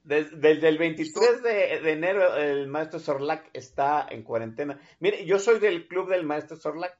[0.08, 4.80] Des- desde el 23 de, de enero el maestro Sorlac está en cuarentena.
[5.00, 6.98] Mire, yo soy del club del maestro Sorlac.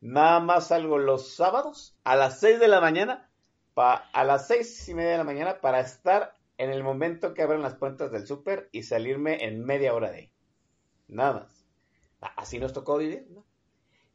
[0.00, 3.30] Nada más salgo los sábados a las 6 de la mañana,
[3.74, 7.42] pa- a las seis y media de la mañana para estar en el momento que
[7.42, 10.32] abren las puertas del súper y salirme en media hora de ahí.
[11.08, 11.66] Nada más.
[12.36, 13.46] Así nos tocó vivir, ¿no?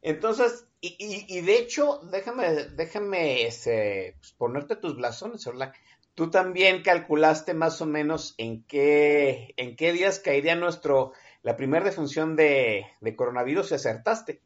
[0.02, 5.76] Entonces, y, y- y de hecho, déjame, déjame este, pues, ponerte tus blasones, Orlac.
[6.18, 11.12] Tú también calculaste más o menos en qué, en qué días caería nuestro,
[11.44, 14.42] la primera defunción de, de coronavirus y acertaste.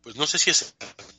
[0.00, 0.76] Pues no sé si es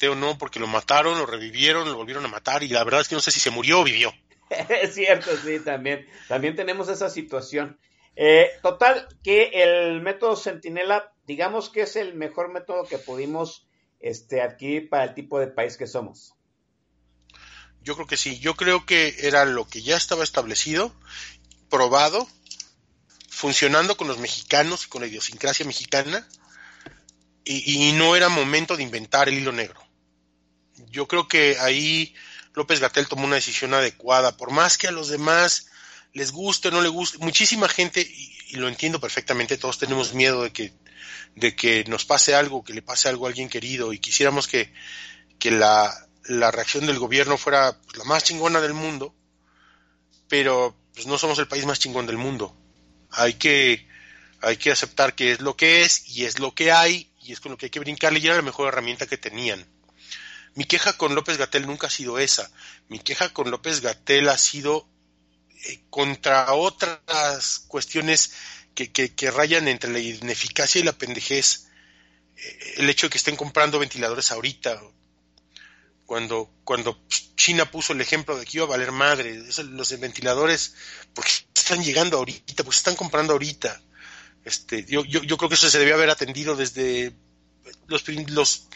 [0.10, 3.10] o no, porque lo mataron, lo revivieron, lo volvieron a matar y la verdad es
[3.10, 4.14] que no sé si se murió o vivió.
[4.70, 6.08] Es cierto, sí, también.
[6.30, 7.78] También tenemos esa situación.
[8.16, 13.68] Eh, total, que el método Centinela, digamos que es el mejor método que pudimos
[14.00, 16.38] este, adquirir para el tipo de país que somos.
[17.84, 20.96] Yo creo que sí, yo creo que era lo que ya estaba establecido,
[21.70, 22.28] probado,
[23.30, 26.28] funcionando con los mexicanos y con la idiosincrasia mexicana,
[27.46, 29.86] y, no era momento de inventar el hilo negro.
[30.90, 32.16] Yo creo que ahí
[32.54, 35.68] López Gatel tomó una decisión adecuada, por más que a los demás
[36.14, 40.14] les guste o no les guste, muchísima gente, y, y lo entiendo perfectamente, todos tenemos
[40.14, 40.72] miedo de que,
[41.36, 44.72] de que nos pase algo, que le pase algo a alguien querido, y quisiéramos que,
[45.38, 49.14] que la, la reacción del gobierno fuera pues, la más chingona del mundo,
[50.28, 52.56] pero pues, no somos el país más chingón del mundo.
[53.12, 53.88] Hay que,
[54.42, 57.40] hay que aceptar que es lo que es y es lo que hay y es
[57.40, 59.66] con lo que hay que brincarle y era la mejor herramienta que tenían.
[60.56, 62.52] Mi queja con López Gatel nunca ha sido esa.
[62.88, 64.88] Mi queja con López Gatel ha sido
[65.66, 68.34] eh, contra otras cuestiones
[68.76, 71.68] que, que, que, rayan entre la ineficacia y la pendejez.
[72.36, 74.80] Eh, el hecho de que estén comprando ventiladores ahorita,
[76.14, 79.42] cuando, cuando China puso el ejemplo de que iba a valer madre,
[79.72, 80.76] los ventiladores,
[81.16, 83.82] porque están llegando ahorita, pues están comprando ahorita.
[84.46, 87.14] Este, yo, yo, yo creo que eso se debía haber atendido desde
[87.88, 88.68] los, los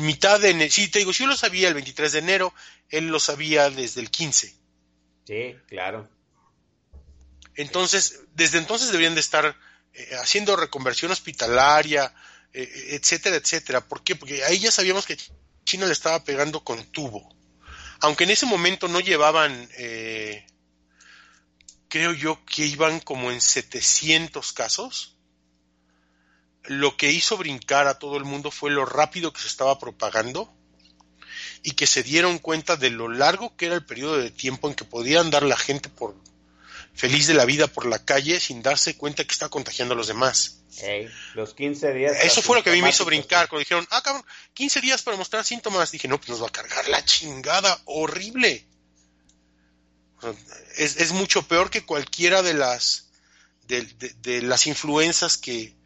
[0.00, 0.70] mitad de enero.
[0.70, 2.54] Sí, te digo, si yo lo sabía el 23 de enero,
[2.88, 4.54] él lo sabía desde el 15.
[5.26, 6.08] Sí, claro.
[7.56, 9.56] Entonces, desde entonces deberían de estar
[9.92, 12.14] eh, haciendo reconversión hospitalaria,
[12.52, 13.80] eh, etcétera, etcétera.
[13.80, 14.14] ¿Por qué?
[14.14, 15.18] Porque ahí ya sabíamos que
[15.68, 17.28] China le estaba pegando con tubo.
[18.00, 20.46] Aunque en ese momento no llevaban, eh,
[21.90, 25.18] creo yo que iban como en 700 casos.
[26.64, 30.50] Lo que hizo brincar a todo el mundo fue lo rápido que se estaba propagando
[31.62, 34.74] y que se dieron cuenta de lo largo que era el periodo de tiempo en
[34.74, 36.16] que podía andar la gente por
[36.94, 40.06] feliz de la vida por la calle sin darse cuenta que está contagiando a los
[40.06, 40.57] demás.
[41.34, 42.16] Los 15 días.
[42.22, 45.02] Eso fue lo que a mí me hizo brincar cuando dijeron, ah, cabrón, 15 días
[45.02, 45.90] para mostrar síntomas.
[45.90, 48.66] Dije, no, pues nos va a cargar la chingada horrible.
[50.76, 53.10] Es, mucho peor que cualquiera de las
[53.66, 55.76] de, las influencias que,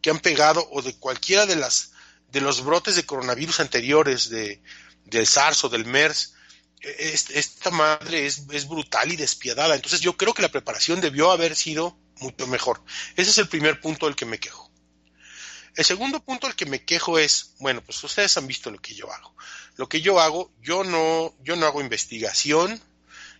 [0.00, 1.92] que, han pegado o de cualquiera de las
[2.30, 4.62] de los brotes de coronavirus anteriores de,
[5.04, 6.34] del SARS o del MERS
[6.82, 9.74] esta madre es, brutal y despiadada.
[9.74, 12.82] Entonces yo creo que la preparación debió haber sido mucho mejor.
[13.16, 14.70] Ese es el primer punto del que me quejo.
[15.74, 18.94] El segundo punto del que me quejo es, bueno, pues ustedes han visto lo que
[18.94, 19.34] yo hago.
[19.76, 22.80] Lo que yo hago, yo no, yo no hago investigación,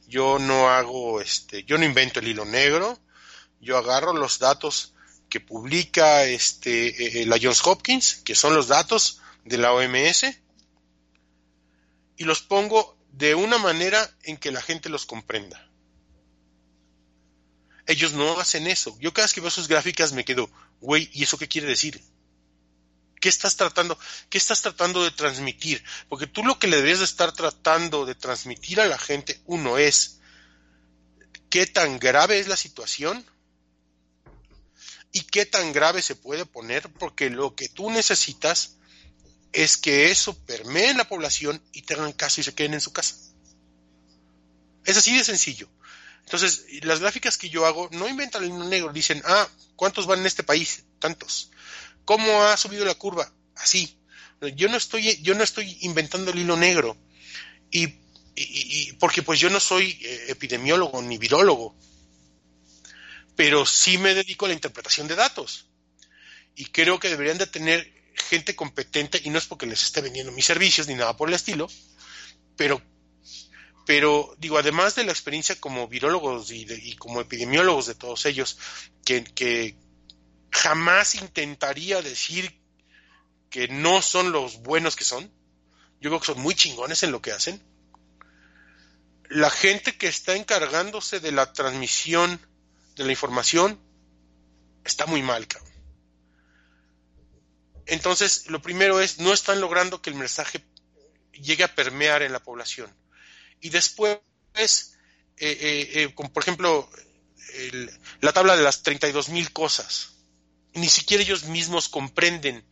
[0.08, 2.98] yo no hago, este, yo no invento el hilo negro,
[3.60, 4.94] yo agarro los datos
[5.28, 10.26] que publica este, eh, la Johns Hopkins, que son los datos de la OMS,
[12.16, 15.70] y los pongo de una manera en que la gente los comprenda.
[17.86, 18.96] Ellos no hacen eso.
[19.00, 22.02] Yo cada vez que veo sus gráficas me quedo, güey, ¿y eso qué quiere decir?
[23.20, 23.98] ¿Qué estás tratando?
[24.28, 25.82] ¿Qué estás tratando de transmitir?
[26.08, 29.78] Porque tú lo que le deberías de estar tratando de transmitir a la gente, uno
[29.78, 30.18] es
[31.50, 33.24] qué tan grave es la situación
[35.12, 38.76] y qué tan grave se puede poner, porque lo que tú necesitas
[39.52, 42.92] es que eso permee en la población y tengan caso y se queden en su
[42.92, 43.16] casa.
[44.84, 45.68] Es así de sencillo.
[46.24, 50.20] Entonces, las gráficas que yo hago no inventan el hilo negro, dicen, ah, ¿cuántos van
[50.20, 50.84] en este país?
[50.98, 51.50] Tantos.
[52.04, 53.30] ¿Cómo ha subido la curva?
[53.56, 53.98] Así.
[54.56, 56.96] Yo no estoy, yo no estoy inventando el hilo negro.
[57.70, 57.88] Y,
[58.98, 61.76] porque pues yo no soy eh, epidemiólogo ni virólogo.
[63.36, 65.66] Pero sí me dedico a la interpretación de datos.
[66.56, 70.32] Y creo que deberían de tener gente competente, y no es porque les esté vendiendo
[70.32, 71.68] mis servicios ni nada por el estilo,
[72.56, 72.82] pero,
[73.84, 78.58] pero digo, además de la experiencia como virólogos y, como epidemiólogos de todos ellos,
[79.04, 79.76] que, que
[80.50, 82.60] jamás intentaría decir
[83.50, 85.30] que no son los buenos que son,
[86.00, 87.62] yo creo que son muy chingones en lo que hacen.
[89.28, 92.40] La gente que está encargándose de la transmisión
[92.96, 93.80] de la información
[94.84, 95.72] está muy mal, cabrón.
[97.86, 100.64] Entonces, lo primero es, no están logrando que el mensaje
[101.32, 102.94] llegue a permear en la población.
[103.62, 104.18] Y después,
[104.54, 104.76] eh,
[105.38, 106.90] eh, eh, por ejemplo,
[108.20, 110.16] la tabla de las 32 mil cosas.
[110.74, 112.66] Ni siquiera ellos mismos comprenden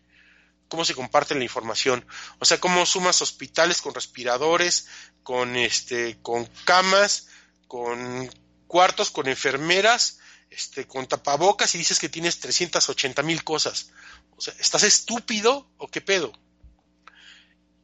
[0.68, 2.04] cómo se comparte la información.
[2.40, 4.88] O sea, cómo sumas hospitales con respiradores,
[5.22, 7.28] con, este, con camas,
[7.68, 8.28] con
[8.66, 10.18] cuartos, con enfermeras,
[10.50, 13.92] este, con tapabocas y dices que tienes 380 mil cosas.
[14.36, 16.32] O sea, ¿estás estúpido o qué pedo?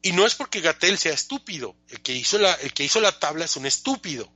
[0.07, 1.75] Y no es porque Gatel sea estúpido.
[1.89, 4.33] El que hizo la, el que hizo la tabla es un estúpido.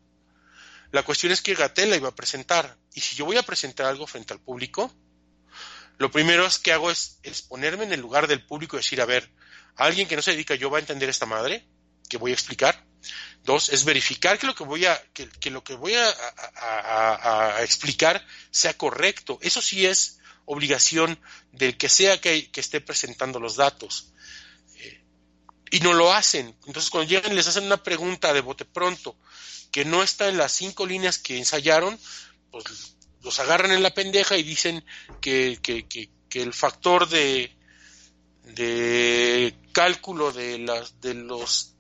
[0.91, 2.77] La cuestión es que Gatel la iba a presentar.
[2.93, 4.93] Y si yo voy a presentar algo frente al público,
[5.99, 9.05] lo primero es que hago es, ponerme en el lugar del público y decir, a
[9.05, 9.31] ver,
[9.77, 11.65] alguien que no se dedica yo va a entender esta madre
[12.09, 12.85] que voy a explicar.
[13.45, 16.13] Dos, es verificar que lo que voy a, que, lo que voy a,
[16.57, 19.39] a, explicar sea correcto.
[19.41, 21.17] Eso sí es obligación
[21.53, 24.11] del que sea que, esté presentando los datos.
[25.71, 26.57] Y no lo hacen.
[26.67, 29.17] Entonces cuando llegan les hacen una pregunta de bote pronto
[29.71, 31.99] que no está en las cinco líneas que ensayaron,
[32.51, 34.85] pues los agarran en la pendeja y dicen
[35.21, 35.61] que,
[36.33, 37.57] el factor de,
[38.45, 41.75] de cálculo de, las, de los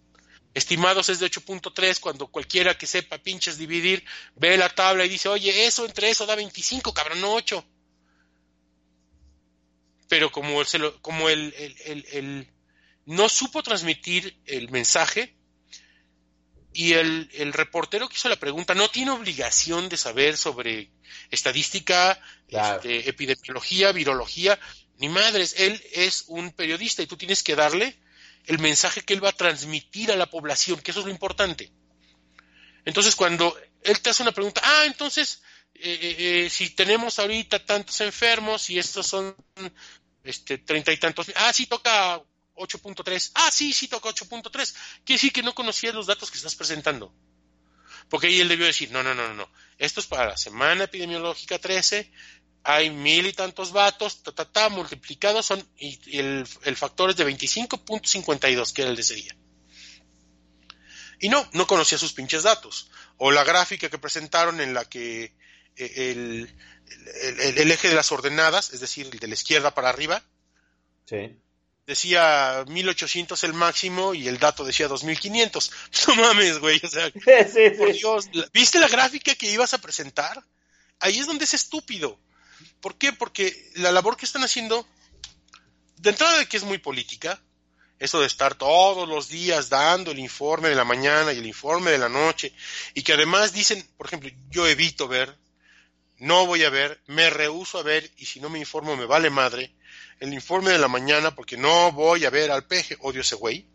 [0.54, 4.04] estimados es de 8.3 cuando cualquiera que sepa pinches dividir
[4.36, 7.64] ve la tabla y dice, oye, eso entre eso da 25, cabrón, no 8
[10.10, 10.60] pero como,
[11.00, 12.48] como el,
[13.10, 15.34] no supo transmitir el mensaje
[16.72, 20.92] y el, reportero que hizo la pregunta no tiene obligación de saber sobre
[21.28, 24.60] estadística, este, epidemiología, virología,
[24.98, 27.98] ni madres, él es un periodista y tú tienes que darle
[28.46, 31.72] el mensaje que él va a transmitir a la población, que eso es lo importante.
[32.84, 35.42] Entonces, cuando él te hace una pregunta, ah, entonces
[35.74, 39.34] eh, eh, eh, si tenemos ahorita tantos enfermos y estos son
[40.22, 42.22] este treinta y tantos, ah, sí toca
[42.60, 46.54] 8.3, ah, sí, sí toca 8.3, quiere decir que no conocías los datos que estás
[46.54, 47.12] presentando.
[48.08, 51.58] Porque ahí él debió decir, no, no, no, no, esto es para la semana epidemiológica
[51.58, 52.10] 13,
[52.62, 57.16] hay mil y tantos vatos, ta, ta, ta, multiplicados son, y, el, el, factor es
[57.16, 59.36] de 25.52, que era el de ese día.
[61.20, 62.90] Y no, no conocía sus pinches datos.
[63.18, 65.34] O la gráfica que presentaron en la que
[65.76, 66.50] el,
[67.22, 70.22] el, eje de las ordenadas, es decir, el de la izquierda para arriba,
[71.06, 71.36] sí.
[71.86, 75.72] Decía 1800 el máximo y el dato decía 2500.
[76.08, 77.10] No mames, güey, o sea,
[77.78, 80.42] por Dios, ¿viste la gráfica que ibas a presentar?
[81.00, 82.18] Ahí es donde es estúpido.
[82.80, 83.12] ¿Por qué?
[83.12, 84.86] Porque la labor que están haciendo,
[85.96, 87.40] de entrada de que es muy política,
[87.98, 91.90] eso de estar todos los días dando el informe de la mañana y el informe
[91.90, 92.52] de la noche,
[92.94, 95.36] y que además dicen, por ejemplo, yo evito ver
[96.20, 99.30] no voy a ver, me rehuso a ver y si no me informo me vale
[99.30, 99.72] madre
[100.20, 103.66] el informe de la mañana porque no voy a ver al peje, odio ese güey.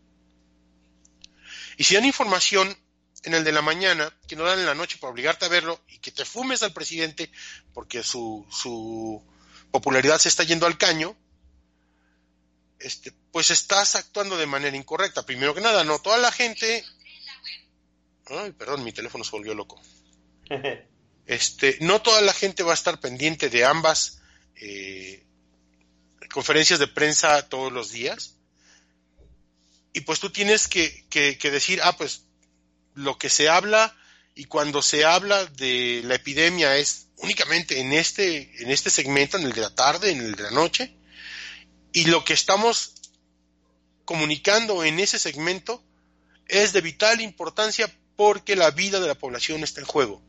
[1.76, 2.74] Y si dan información
[3.24, 5.80] en el de la mañana, que no dan en la noche para obligarte a verlo
[5.88, 7.30] y que te fumes al presidente
[7.74, 9.22] porque su, su
[9.72, 11.16] popularidad se está yendo al caño,
[12.78, 15.26] este, pues estás actuando de manera incorrecta.
[15.26, 16.84] Primero que nada, no toda la gente...
[18.26, 19.80] Ay, perdón, mi teléfono se volvió loco.
[21.28, 24.20] Este, no toda la gente va a estar pendiente de ambas
[24.54, 25.25] eh,
[26.36, 28.34] conferencias de prensa todos los días.
[29.94, 31.06] Y pues tú tienes que,
[31.42, 32.24] decir, ah, pues
[32.92, 33.96] lo que se habla
[34.34, 39.44] y cuando se habla de la epidemia es únicamente en este, en este segmento, en
[39.44, 40.94] el de la tarde, en el de la noche,
[41.94, 42.92] y lo que estamos
[44.04, 45.82] comunicando en ese segmento
[46.48, 50.20] es de vital importancia porque la vida de la población está en juego.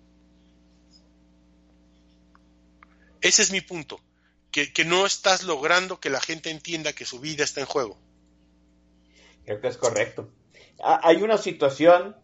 [3.19, 3.99] Ese es mi punto,
[4.65, 7.97] que, no estás logrando que la gente entienda que su vida está en juego.
[9.45, 10.29] Creo que es correcto.
[10.83, 12.15] Hay una situación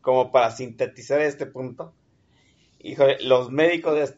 [0.00, 1.94] como para sintetizar este punto.
[2.80, 4.14] Híjole, los médicos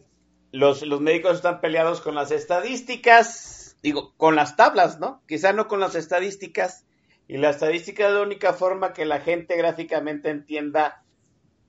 [0.52, 5.20] los, médicos están peleados con las estadísticas, digo, con las tablas, ¿no?
[5.26, 6.84] Quizá no con las estadísticas.
[7.26, 11.02] Y la estadística es la única forma que la gente gráficamente entienda,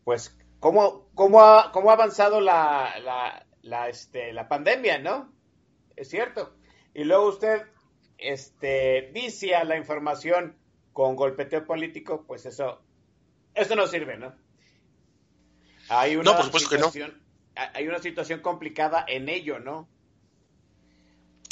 [0.04, 5.34] pues, cómo, cómo, ha, cómo ha avanzado la, la, este, la pandemia, ¿no?
[5.96, 6.56] Es cierto.
[6.94, 7.64] Y luego usted
[8.18, 10.56] este, vicia la información
[10.94, 12.82] con golpeteo político, pues eso,
[13.54, 14.34] eso no sirve, ¿no?
[15.90, 16.92] Hay una no, por supuesto que no.
[17.56, 19.90] Hay una situación complicada en ello, ¿no?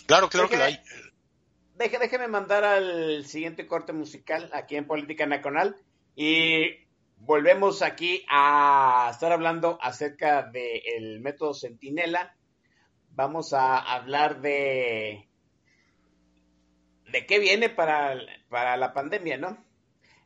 [0.06, 0.80] Claro, claro que la hay.
[1.76, 5.76] Deje, déjeme mandar al siguiente corte musical aquí en Política Nacional
[6.16, 6.83] y
[7.26, 12.36] volvemos aquí a estar hablando acerca del método Centinela.
[13.12, 15.28] Vamos a hablar de
[17.12, 18.16] de qué viene para,
[18.50, 19.64] para la pandemia, ¿no?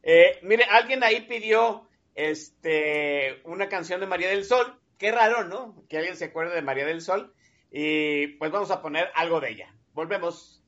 [0.03, 4.79] Eh, mire, alguien ahí pidió este una canción de María del Sol.
[4.97, 5.83] Qué raro, ¿no?
[5.89, 7.33] Que alguien se acuerde de María del Sol.
[7.71, 9.75] Y pues vamos a poner algo de ella.
[9.93, 10.63] Volvemos.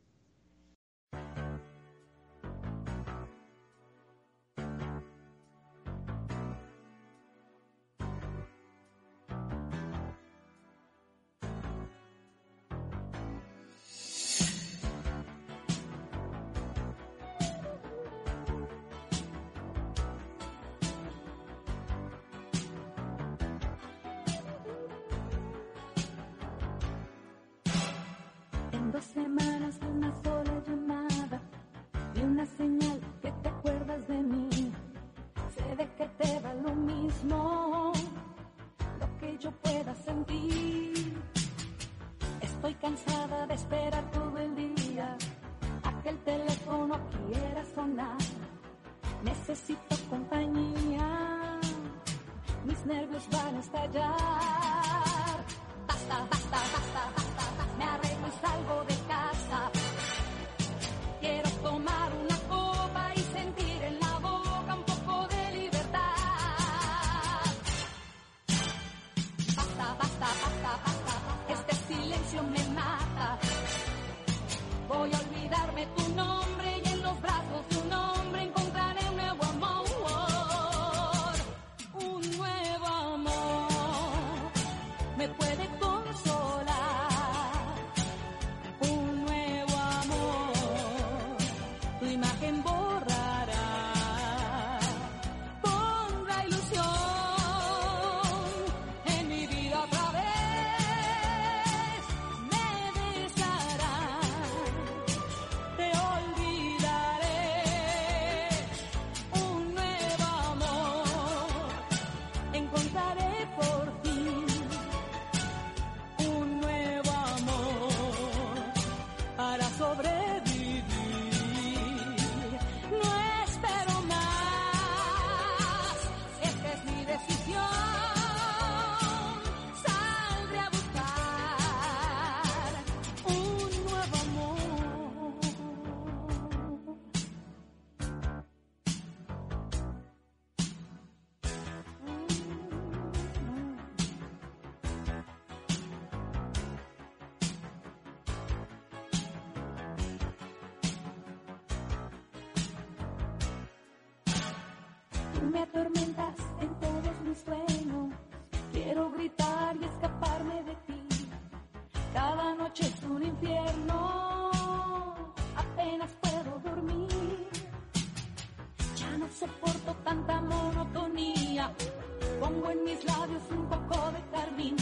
[172.40, 174.76] Pongo en mis labios un poco de carmín.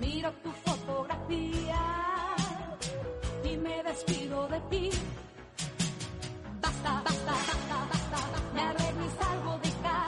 [0.00, 1.76] Miro tu fotografía
[3.44, 4.90] y me despido de ti.
[6.60, 8.42] Basta, basta, basta, basta.
[8.54, 10.05] Me arreglo y salgo de casa.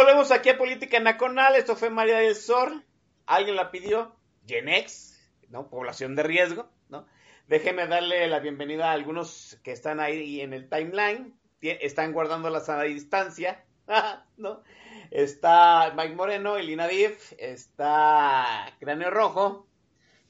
[0.00, 1.56] Volvemos aquí a Política Nacional.
[1.56, 2.82] Esto fue María del Sol.
[3.26, 4.16] Alguien la pidió.
[4.46, 5.20] Genex,
[5.50, 5.68] ¿no?
[5.68, 7.06] Población de riesgo, ¿no?
[7.48, 11.38] Déjeme darle la bienvenida a algunos que están ahí en el timeline.
[11.60, 13.62] Están guardando la sana distancia,
[14.38, 14.62] ¿no?
[15.10, 19.68] Está Mike Moreno, el INADIF, está Cráneo Rojo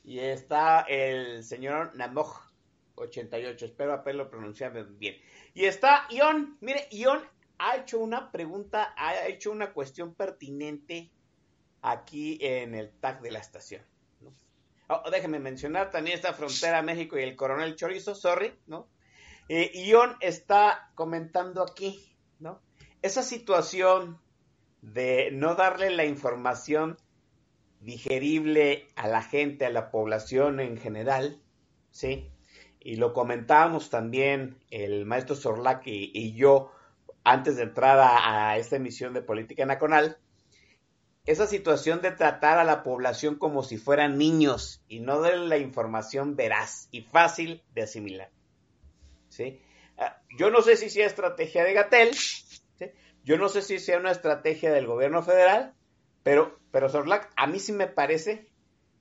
[0.03, 2.41] y está el señor Namoj
[2.97, 3.67] 88.
[3.67, 5.17] Espero haberlo pronunciado bien.
[5.55, 6.57] Y está Ion.
[6.61, 7.21] Mire, Ion
[7.61, 11.11] ha hecho una pregunta, ha hecho una cuestión pertinente
[11.83, 13.83] aquí en el tag de la estación.
[14.89, 18.89] Oh, déjeme mencionar también esta frontera México y el coronel Chorizo, sorry, ¿no?
[19.49, 22.61] Eh, Ion está comentando aquí, ¿no?
[23.03, 24.19] Esa situación
[24.81, 26.97] de no darle la información
[27.81, 31.43] digerible a la gente, a la población en general,
[31.91, 32.31] ¿sí?
[32.81, 36.73] Y lo comentábamos también el maestro Sorlac y, y yo
[37.25, 40.19] antes de entrar a, esta emisión de Política Nacional,
[41.27, 45.59] esa situación de tratar a la población como si fueran niños y no de la
[45.59, 48.31] información veraz y fácil de asimilar.
[49.29, 49.61] ¿sí?
[50.39, 52.11] Yo no sé si sea estrategia de Gatel,
[53.25, 55.75] yo no sé si sea una estrategia del gobierno federal,
[56.23, 58.49] pero, pero Sorlac, a mí sí me parece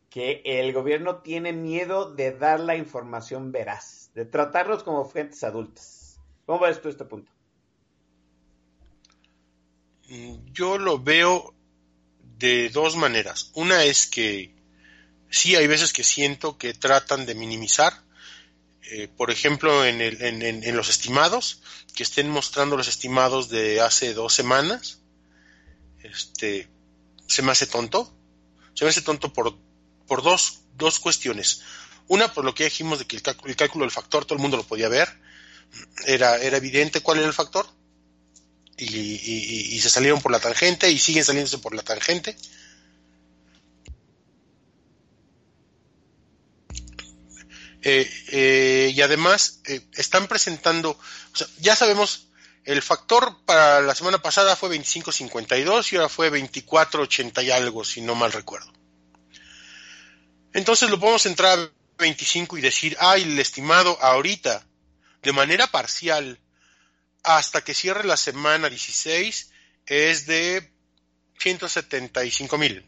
[0.10, 6.20] que el gobierno tiene miedo de dar la información veraz, de tratarlos como gentes adultas.
[6.46, 7.32] ¿Cómo ves tú este punto?
[10.54, 11.54] Yo lo veo
[12.38, 13.52] de dos maneras.
[13.54, 14.56] Una es que
[15.30, 17.94] sí hay veces que siento que tratan de minimizar,
[18.92, 21.62] eh, por ejemplo, en, el, en, los estimados,
[21.96, 25.00] que estén mostrando los estimados de hace dos semanas.
[26.02, 26.68] Este,
[27.28, 28.12] se me hace tonto.
[28.74, 29.60] Se me hace tonto por,
[30.08, 31.62] por dos, dos cuestiones.
[32.08, 34.42] Una, por lo que dijimos de que el cálculo, el cálculo del factor todo el
[34.42, 35.08] mundo lo podía ver.
[36.08, 37.68] Era, era evidente cuál era el factor.
[38.80, 42.38] Y, y, y, se salieron por la tangente y siguen saliéndose por la tangente.
[47.82, 52.28] Eh, eh, y además eh, están presentando, o sea, ya sabemos,
[52.66, 58.02] el factor para la semana pasada fue 25.52 y ahora fue 24.80 y algo, si
[58.02, 58.72] no mal recuerdo.
[60.54, 64.66] Entonces lo podemos entrar a 25 y decir, ay, el estimado ahorita,
[65.22, 66.38] de manera parcial,
[67.24, 69.52] hasta que cierre la semana 16
[69.86, 70.72] es de
[71.40, 72.86] 175 mil.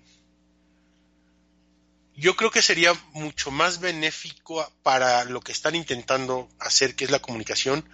[2.15, 7.11] Yo creo que sería mucho más benéfico para lo que están intentando hacer, que es
[7.11, 7.87] la comunicación,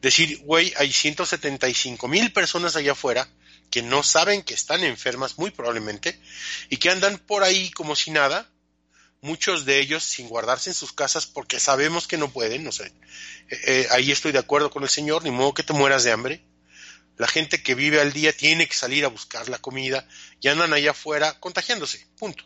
[0.00, 3.28] decir, güey, hay 175 mil personas allá afuera
[3.70, 6.20] que no saben que están enfermas, muy probablemente,
[6.68, 8.48] y que andan por ahí como si nada,
[9.24, 12.92] muchos de ellos sin guardarse en sus casas porque sabemos que no pueden, no sé.
[13.48, 16.12] Eh, eh, ahí estoy de acuerdo con el Señor, ni modo que te mueras de
[16.12, 16.44] hambre.
[17.16, 20.06] La gente que vive al día tiene que salir a buscar la comida
[20.40, 22.44] y andan allá afuera contagiándose, punto.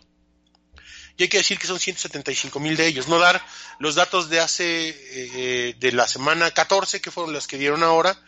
[1.16, 3.44] Y hay que decir que son 175 mil de ellos, no dar
[3.80, 8.22] los datos de hace, eh, de la semana 14, que fueron las que dieron ahora,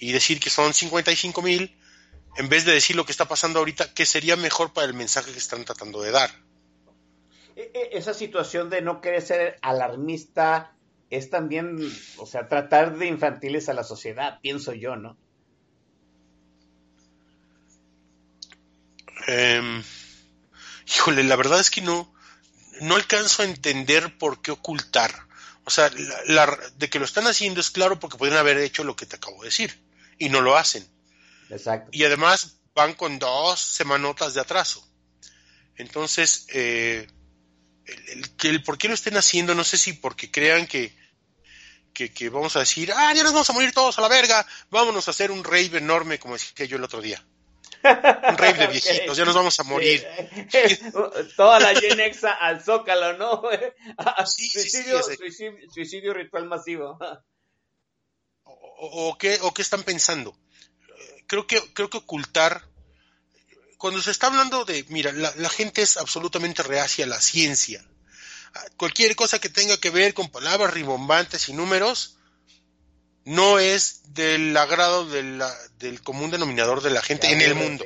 [0.00, 1.78] y decir que son 55 mil,
[2.36, 5.30] en vez de decir lo que está pasando ahorita, que sería mejor para el mensaje
[5.30, 6.41] que están tratando de dar.
[7.56, 10.74] E, e, esa situación de no querer ser alarmista
[11.10, 11.78] es también,
[12.16, 15.16] o sea, tratar de infantiles a la sociedad, pienso yo, ¿no?
[19.26, 19.82] Eh,
[20.86, 22.12] híjole, la verdad es que no,
[22.80, 25.12] no alcanzo a entender por qué ocultar.
[25.64, 25.90] O sea,
[26.26, 29.16] la, de que lo están haciendo es claro porque pueden haber hecho lo que te
[29.16, 29.80] acabo de decir
[30.18, 30.86] y no lo hacen.
[31.50, 31.90] Exacto.
[31.92, 34.86] Y además van con dos semanotas de atraso.
[35.76, 37.06] Entonces, eh,
[37.86, 40.92] el, el, por qué lo estén haciendo, no sé si porque crean que,
[41.92, 44.46] que, que, vamos a decir, ah, ya nos vamos a morir todos a la verga,
[44.70, 47.24] vámonos a hacer un rave enorme, como decía yo el otro día.
[47.84, 49.16] Un rave de viejitos, okay.
[49.16, 50.06] ya nos vamos a morir.
[51.36, 53.42] Toda la Genexa al zócalo, ¿no?
[54.26, 56.98] Sí, suicidio, sí, suicidio, suicidio, ritual masivo.
[58.44, 60.36] O, o, qué, ¿O qué están pensando?
[61.26, 62.62] Creo que, creo que ocultar
[63.82, 67.84] cuando se está hablando de, mira, la, la, gente es absolutamente reacia a la ciencia.
[68.76, 72.16] Cualquier cosa que tenga que ver con palabras rimbombantes y números
[73.24, 77.84] no es del agrado de la, del común denominador de la gente en el mundo.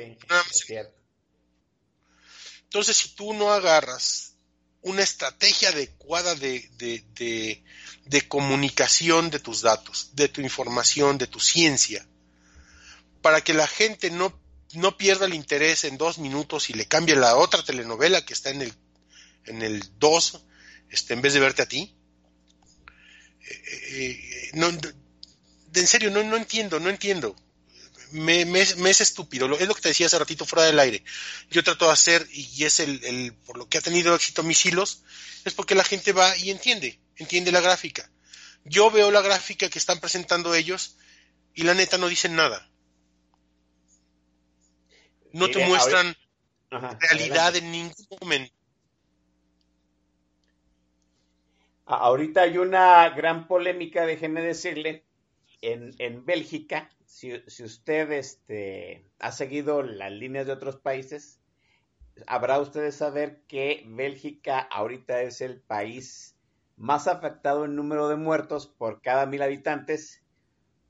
[2.65, 4.35] Entonces, si tú no agarras
[4.83, 7.63] una estrategia adecuada de, de, de,
[8.05, 12.07] de comunicación de tus datos, de tu información, de tu ciencia,
[13.23, 14.45] para que la gente no
[14.77, 18.51] no pierda el interés en dos minutos y le cambie la otra telenovela que está
[18.51, 18.73] en el
[19.45, 20.43] en el 2
[20.89, 21.95] este, en vez de verte a ti.
[23.41, 27.35] Eh, eh, no, en serio, no, no entiendo, no entiendo.
[28.11, 29.53] Me, me, es estúpido.
[29.57, 31.03] Es lo que te decía hace ratito fuera del aire.
[31.49, 34.65] Yo trato de hacer, y es el, el, por lo que ha tenido éxito mis
[34.65, 35.01] hilos,
[35.43, 38.09] es porque la gente va y entiende, entiende la gráfica.
[38.63, 40.97] Yo veo la gráfica que están presentando ellos
[41.55, 42.66] y la neta no dicen nada
[45.33, 46.15] no te muestran
[46.69, 47.59] Ajá, realidad adelante.
[47.59, 48.53] en ningún momento.
[51.85, 55.05] Ahorita hay una gran polémica, déjeme decirle,
[55.61, 61.39] en, en Bélgica, si, si, usted este, ha seguido las líneas de otros países,
[62.25, 66.35] habrá usted de saber que Bélgica ahorita es el país
[66.75, 70.21] más afectado en número de muertos por cada mil habitantes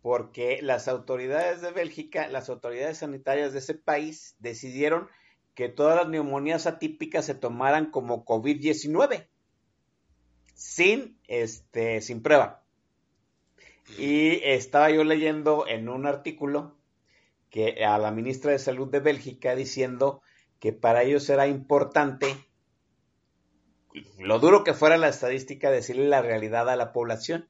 [0.01, 5.07] porque las autoridades de Bélgica, las autoridades sanitarias de ese país decidieron
[5.55, 9.27] que todas las neumonías atípicas se tomaran como COVID-19
[10.53, 12.63] sin este sin prueba.
[13.97, 16.77] Y estaba yo leyendo en un artículo
[17.49, 20.21] que a la ministra de Salud de Bélgica diciendo
[20.59, 22.27] que para ellos era importante
[24.19, 27.49] lo duro que fuera la estadística decirle la realidad a la población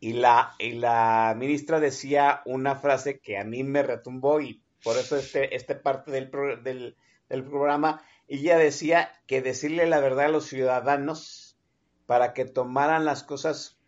[0.00, 4.96] y la, y la ministra decía una frase que a mí me retumbó y por
[4.96, 6.96] eso este, este parte del, pro, del,
[7.28, 11.58] del programa, ella decía que decirle la verdad a los ciudadanos
[12.06, 13.78] para que tomaran las cosas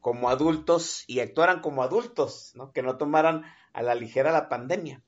[0.00, 2.72] como adultos y actuaran como adultos, ¿no?
[2.72, 5.02] que no tomaran a la ligera la pandemia.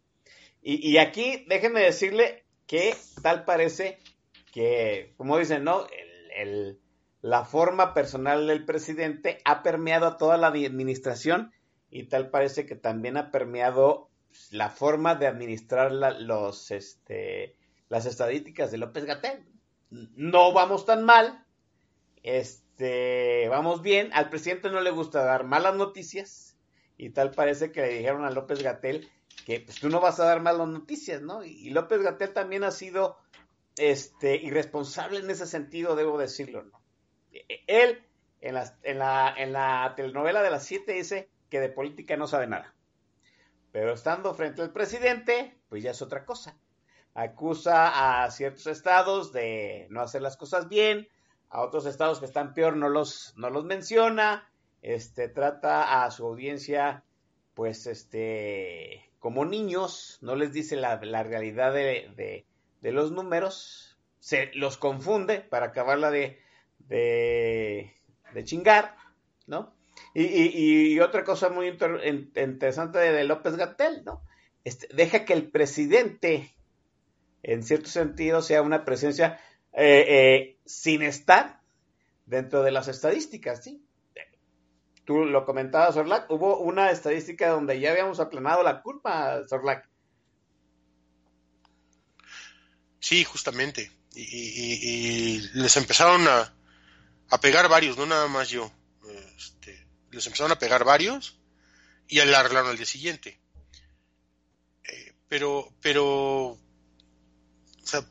[0.63, 3.99] Y, y aquí déjenme decirle que tal parece
[4.53, 5.87] que, como dicen, ¿no?
[6.35, 6.81] El,
[7.23, 11.53] la forma personal del presidente ha permeado a toda la administración
[11.91, 14.11] y tal parece que también ha permeado
[14.51, 17.57] la forma de administrar la, los, este,
[17.89, 19.45] las estadísticas de López Gatel.
[19.91, 21.45] No vamos tan mal,
[22.23, 24.11] este, vamos bien.
[24.13, 26.57] Al presidente no le gusta dar malas noticias
[26.97, 29.09] y tal parece que le dijeron a López Gatel
[29.45, 31.45] que pues tú no vas a dar malas noticias, ¿no?
[31.45, 33.17] Y López Gatel también ha sido
[33.77, 36.86] este irresponsable en ese sentido, debo decirlo, ¿no?
[37.67, 38.05] Él
[38.41, 42.27] en la, en, la, en la telenovela de las 7 dice que de política no
[42.27, 42.75] sabe nada.
[43.73, 46.57] Pero estando frente al presidente, pues ya es otra cosa.
[47.15, 51.09] Acusa a ciertos estados de no hacer las cosas bien,
[51.49, 53.35] a otros estados que están peor no los,
[53.65, 54.51] menciona,
[54.83, 57.05] este, trata a su audiencia,
[57.55, 62.45] pues, este, como niños, no les dice la, realidad de,
[62.81, 66.39] de, los números, se los confunde para acabarla de,
[66.89, 67.93] de,
[68.45, 68.97] chingar,
[69.47, 69.75] ¿no?
[70.15, 72.01] Y, otra cosa muy inter,
[72.37, 74.23] interesante de, López Gatel, ¿no?
[74.65, 76.55] Este, deja que el presidente,
[77.43, 79.41] en cierto sentido, sea una presencia
[79.73, 81.61] eh, eh, sin estar
[82.25, 83.83] dentro de las estadísticas, ¿sí?
[85.05, 89.89] Tú lo comentabas, Sorlac, hubo una estadística donde ya habíamos aplanado la curva, Sorlac.
[92.99, 93.93] Sí, justamente.
[94.17, 96.56] Y les empezaron a,
[97.31, 98.71] a, pegar varios, no nada más yo.
[99.37, 101.37] Este, les empezaron a pegar varios
[102.09, 103.41] y la arreglaron al día siguiente.
[104.85, 106.05] Eh, pero, pero,
[106.51, 106.59] o
[107.83, 108.07] sea,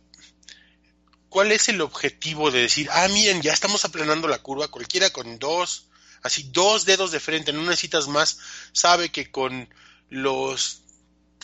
[1.30, 5.40] ¿cuál es el objetivo de decir, ah, miren, ya estamos aplanando la curva, cualquiera con
[5.40, 5.88] dos,
[6.22, 8.40] así dos dedos de frente, no necesitas más,
[8.74, 9.70] sabe que con
[10.10, 10.82] los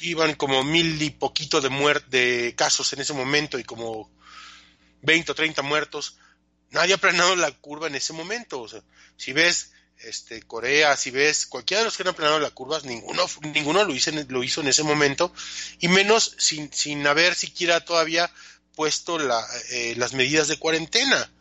[0.01, 1.69] iban como mil y poquito de
[2.09, 4.11] de casos en ese momento y como
[5.01, 6.17] 20 o 30 muertos,
[6.71, 8.61] nadie ha aplanado la curva en ese momento.
[8.61, 8.81] O sea,
[9.17, 9.71] si ves
[10.03, 13.93] este, Corea, si ves cualquiera de los que han aplanado la curva, ninguno, ninguno lo,
[13.93, 15.33] hizo, lo hizo en ese momento,
[15.79, 18.31] y menos sin, sin haber siquiera todavía
[18.75, 21.31] puesto la, eh, las medidas de cuarentena.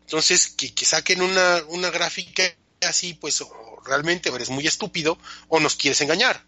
[0.00, 2.42] Entonces, que, que saquen una, una gráfica
[2.80, 5.18] así, pues o realmente eres muy estúpido
[5.48, 6.44] o nos quieres engañar.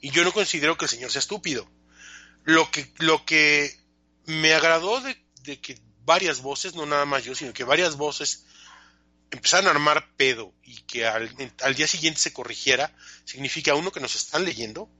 [0.00, 1.68] Y yo no considero que el señor sea estúpido.
[2.44, 3.78] Lo que, lo que
[4.26, 8.44] me agradó de, de que varias voces, no nada más yo, sino que varias voces
[9.30, 12.94] empezaron a armar pedo y que al, al, día siguiente se corrigiera,
[13.24, 14.90] significa uno que nos están leyendo,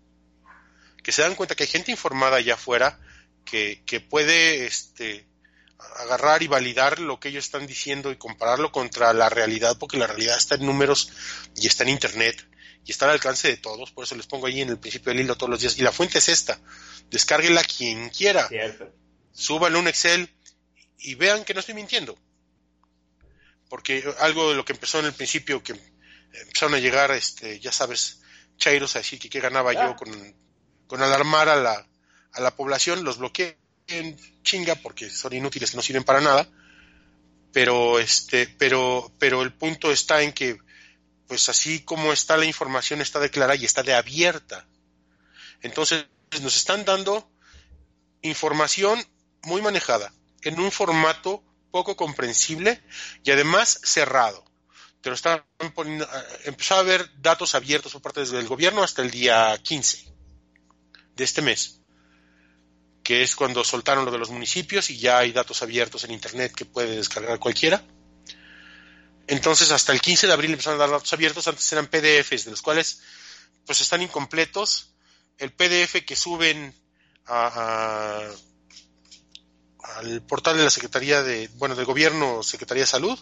[1.02, 2.98] que se dan cuenta que hay gente informada allá afuera
[3.44, 5.26] que, que puede este,
[5.98, 10.06] agarrar y validar lo que ellos están diciendo y compararlo contra la realidad, porque la
[10.06, 11.10] realidad está en números
[11.56, 12.48] y está en Internet
[12.84, 15.20] y está al alcance de todos, por eso les pongo ahí en el principio del
[15.20, 15.78] hilo todos los días.
[15.78, 16.58] Y la fuente es esta,
[17.10, 18.48] descárguela quien quiera,
[19.32, 20.30] súbanle un Excel
[21.02, 22.16] y vean que no estoy mintiendo.
[23.68, 25.74] Porque algo de lo que empezó en el principio, que
[26.32, 28.22] empezaron a llegar, este, ya sabes,
[28.56, 30.36] chairos a decir que qué ganaba yo con,
[30.86, 31.86] con alarmar a la,
[32.32, 36.48] a la población, los bloqueé en chinga porque son inútiles, no sirven para nada.
[37.52, 40.58] Pero este, pero, pero el punto está en que,
[41.26, 44.66] pues así como está la información, está declarada y está de abierta.
[45.60, 46.06] Entonces,
[46.40, 47.30] nos están dando
[48.22, 49.04] información
[49.42, 50.12] muy manejada,
[50.42, 52.82] en un formato poco comprensible
[53.24, 54.44] y además cerrado.
[55.00, 55.42] Te están
[55.74, 56.08] poniendo,
[56.44, 60.12] empezó a haber datos abiertos por parte del gobierno hasta el día 15
[61.16, 61.82] de este mes
[63.02, 66.54] que es cuando soltaron lo de los municipios y ya hay datos abiertos en Internet
[66.54, 67.82] que puede descargar cualquiera.
[69.26, 72.50] Entonces, hasta el 15 de abril empezaron a dar datos abiertos, antes eran PDFs, de
[72.50, 73.00] los cuales
[73.66, 74.94] pues están incompletos.
[75.38, 76.74] El PDF que suben
[77.26, 78.28] a,
[79.82, 83.18] al portal de la Secretaría de, bueno, del Gobierno, Secretaría de Salud,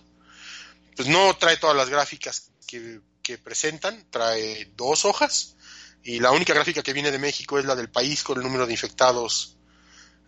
[0.96, 5.56] pues no trae todas las gráficas que, que presentan, trae dos hojas,
[6.02, 8.66] y la única gráfica que viene de México es la del país con el número
[8.66, 9.56] de infectados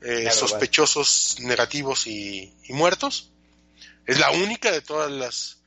[0.03, 1.49] eh, claro, sospechosos vale.
[1.49, 3.31] negativos y, y, muertos.
[4.07, 5.59] Es la única de todas las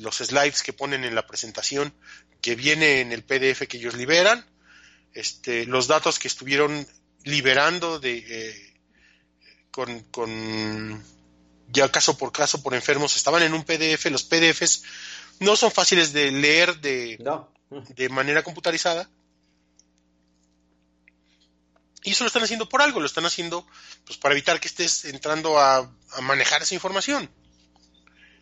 [0.00, 1.94] los slides que ponen en la presentación
[2.40, 4.46] que viene en el PDF que ellos liberan.
[5.12, 6.86] Este, los datos que estuvieron
[7.24, 8.67] liberando de eh,
[9.70, 11.04] con, con
[11.68, 14.06] ya caso por caso por enfermos estaban en un PDF.
[14.10, 14.82] Los PDFs
[15.40, 17.52] no son fáciles de leer de, no.
[17.70, 19.08] de manera computarizada
[22.02, 23.66] y eso lo están haciendo por algo, lo están haciendo
[24.06, 27.28] pues para evitar que estés entrando a, a manejar esa información.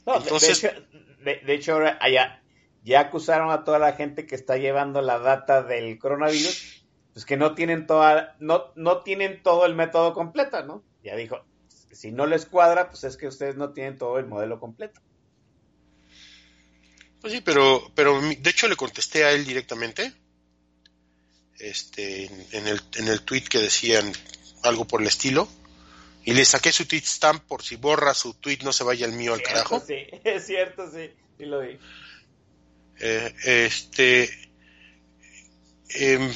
[0.07, 0.81] No, Entonces, de, hecho,
[1.20, 2.43] de, de hecho allá,
[2.85, 7.37] ya acusaron a toda la gente que está llevando la data del coronavirus, pues que
[7.37, 10.85] no tienen toda, no, no tienen todo el método completo, ¿no?
[11.07, 11.40] Ya dijo,
[11.92, 15.00] si no les cuadra, pues es que ustedes no tienen todo el modelo completo.
[17.20, 20.12] Pues sí, pero, pero de hecho le contesté a él directamente
[21.61, 24.12] este, en, el, en el tweet que decían
[24.64, 25.48] algo por el estilo.
[26.24, 29.12] Y le saqué su tweet stamp por si borra su tweet no se vaya el
[29.12, 29.78] mío al carajo.
[29.78, 31.78] Sí, es cierto, sí, sí lo vi.
[32.98, 34.24] Eh, este.
[35.88, 36.32] Eh,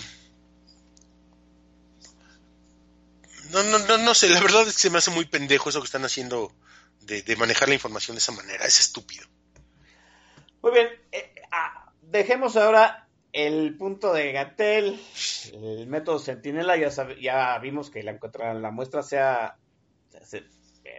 [3.53, 5.80] no, no, no, no sé, la verdad es que se me hace muy pendejo eso
[5.80, 6.53] que están haciendo
[7.03, 9.26] de, de manejar la información de esa manera, es estúpido.
[10.62, 15.01] Muy bien, eh, ah, dejemos ahora el punto de Gatel,
[15.53, 16.90] el método Centinela, ya,
[17.20, 18.18] ya vimos que la,
[18.55, 19.57] la muestra sea,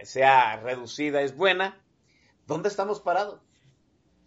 [0.02, 1.80] sea reducida, es buena.
[2.46, 3.40] ¿Dónde estamos parados?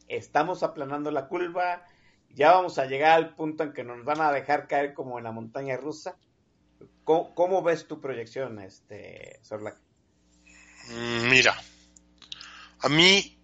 [0.08, 1.84] Estamos aplanando la curva,
[2.30, 5.24] ya vamos a llegar al punto en que nos van a dejar caer como en
[5.24, 6.16] la montaña rusa.
[7.04, 9.78] ¿Cómo, ves tu proyección, este, Sorlac?
[10.90, 11.56] Mm, Mira,
[12.80, 13.38] a mí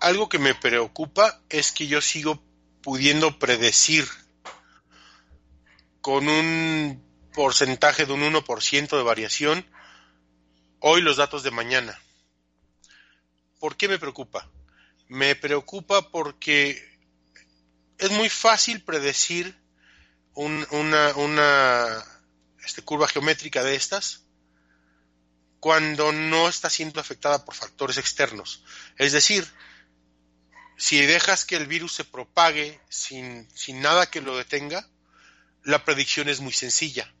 [0.00, 2.42] algo que me preocupa es que yo sigo
[2.82, 4.04] pudiendo predecir
[6.00, 7.02] con un
[7.34, 9.64] porcentaje de un 1% de variación
[10.80, 11.98] hoy los datos de mañana.
[13.60, 14.50] ¿Por qué me preocupa?
[15.08, 16.82] Me preocupa porque
[17.98, 19.56] es muy fácil predecir
[20.34, 22.04] un- una, una
[22.64, 24.24] este, curva geométrica de estas
[25.62, 28.64] cuando no está siendo afectada por factores externos.
[28.96, 29.46] Es decir,
[30.76, 34.88] si dejas que el virus se propague sin, sin nada que lo detenga,
[35.62, 37.14] la predicción es muy sencilla.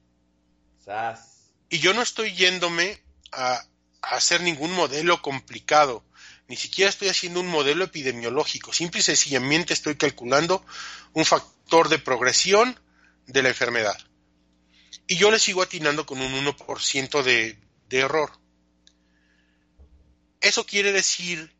[0.84, 1.52] Sas.
[1.68, 3.00] Y yo no estoy yéndome
[3.30, 3.64] a,
[4.02, 6.04] a hacer ningún modelo complicado,
[6.48, 10.66] ni siquiera estoy haciendo un modelo epidemiológico, simple y sencillamente estoy calculando
[11.12, 12.78] un factor de progresión
[13.26, 13.96] de la enfermedad.
[15.12, 18.32] Y yo le sigo atinando con un 1% de, de error.
[20.40, 21.54] Eso quiere decir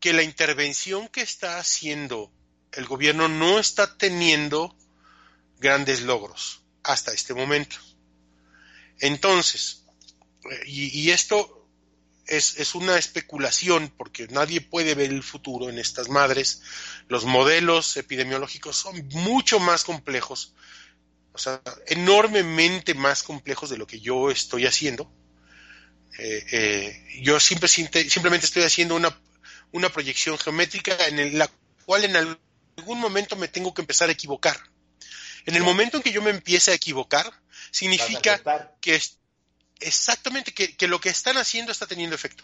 [0.00, 2.32] que la intervención que está haciendo
[2.72, 4.76] el gobierno no está teniendo
[5.60, 7.76] grandes logros hasta este momento.
[8.98, 9.84] Entonces,
[10.50, 11.70] eh, y, esto
[12.26, 16.62] es, es, una especulación porque nadie puede ver el futuro en estas madres.
[17.06, 20.54] Los modelos epidemiológicos son mucho más complejos,
[21.38, 25.08] o sea, enormemente más complejos de lo que yo estoy haciendo.
[26.18, 29.16] Eh, eh, yo simple, simplemente estoy haciendo una,
[29.70, 31.48] una proyección geométrica en el, la
[31.86, 34.58] cual en algún momento me tengo que empezar a equivocar.
[35.46, 37.32] En el momento en que yo me empiece a equivocar,
[37.70, 39.18] significa que es,
[39.78, 42.42] exactamente que, que, lo que están haciendo está teniendo efecto.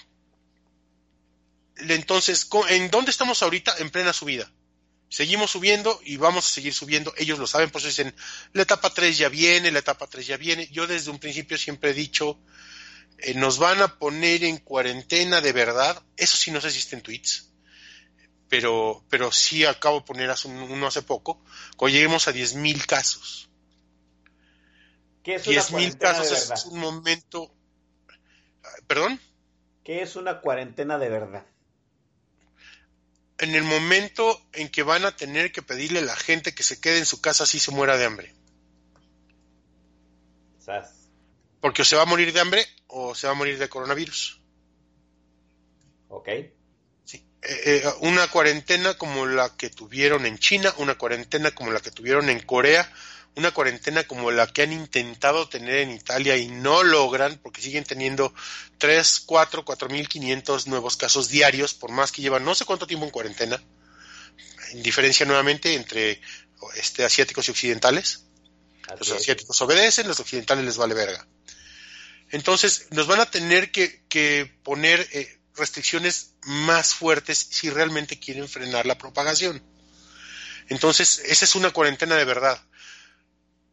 [1.79, 3.75] Entonces, ¿en dónde estamos ahorita?
[3.79, 4.49] En plena subida.
[5.15, 7.15] Seguimos subiendo y vamos a seguir subiendo.
[7.17, 8.13] Ellos lo saben, por eso dicen,
[8.53, 10.67] la etapa 3 ya viene, la etapa 3 ya viene.
[10.73, 12.41] Yo desde un principio siempre he dicho,
[13.19, 16.03] eh, nos van a poner en cuarentena de verdad.
[16.17, 17.49] Eso sí no sé si está en tweets
[18.49, 21.41] pero, pero sí acabo de poner hace uno hace poco,
[21.77, 23.49] cuando lleguemos a 10.000 casos.
[25.23, 27.55] ¿Qué es 10.000 casos es, es un momento...
[28.89, 29.21] ¿Perdón?
[29.85, 31.47] ¿Qué es una cuarentena de verdad?
[33.39, 36.81] En el momento en que van a tener que pedirle a la gente que se
[36.81, 38.35] quede en su casa si se muera de hambre.
[41.61, 44.41] Porque o se va a morir de hambre o se va a morir de coronavirus.
[46.09, 46.29] Ok.
[47.05, 47.27] Sí.
[47.43, 51.91] Eh, eh, una cuarentena como la que tuvieron en China, una cuarentena como la que
[51.91, 52.91] tuvieron en Corea,
[53.37, 57.85] una cuarentena como la que han intentado tener en Italia y no logran porque siguen
[57.85, 58.33] teniendo
[58.79, 63.11] 3, 4, 4.500 nuevos casos diarios, por más que llevan no sé cuánto tiempo en
[63.11, 63.63] cuarentena,
[64.73, 66.21] en diferencia nuevamente entre
[66.77, 68.25] este, asiáticos y occidentales.
[68.87, 69.63] Así los asiáticos es.
[69.63, 71.27] obedecen, los occidentales les vale verga.
[72.31, 78.49] Entonces, nos van a tener que, que poner eh, restricciones más fuertes si realmente quieren
[78.49, 79.63] frenar la propagación.
[80.69, 82.61] Entonces, esa es una cuarentena de verdad.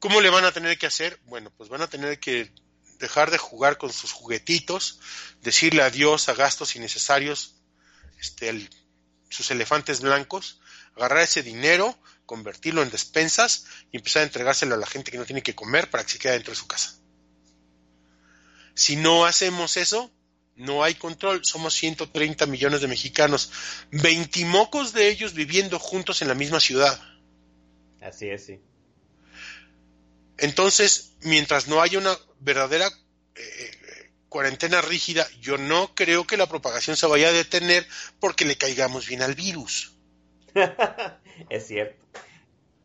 [0.02, 1.20] ¿Cómo le van a tener que hacer?
[1.26, 2.52] Bueno, pues van a tener que
[2.98, 5.00] dejar de jugar con sus juguetitos,
[5.44, 7.62] decirle adiós a gastos innecesarios,
[8.20, 8.68] este,
[9.30, 10.60] sus elefantes blancos,
[10.96, 11.96] agarrar ese dinero,
[12.26, 15.92] convertirlo en despensas y empezar a entregárselo a la gente que no tiene que comer
[15.92, 16.96] para que se quede dentro de su casa.
[18.74, 20.12] Si no hacemos eso,
[20.56, 21.46] no hay control.
[21.46, 23.52] Somos 130 millones de mexicanos,
[23.92, 27.00] veintimocos de ellos viviendo juntos en la misma ciudad.
[28.02, 28.60] Así es, sí.
[30.42, 32.90] Entonces, mientras no haya una verdadera
[33.36, 37.88] eh, cuarentena rígida, yo no creo que la propagación se vaya a detener
[38.20, 39.94] porque le caigamos bien al virus.
[41.50, 42.04] es cierto.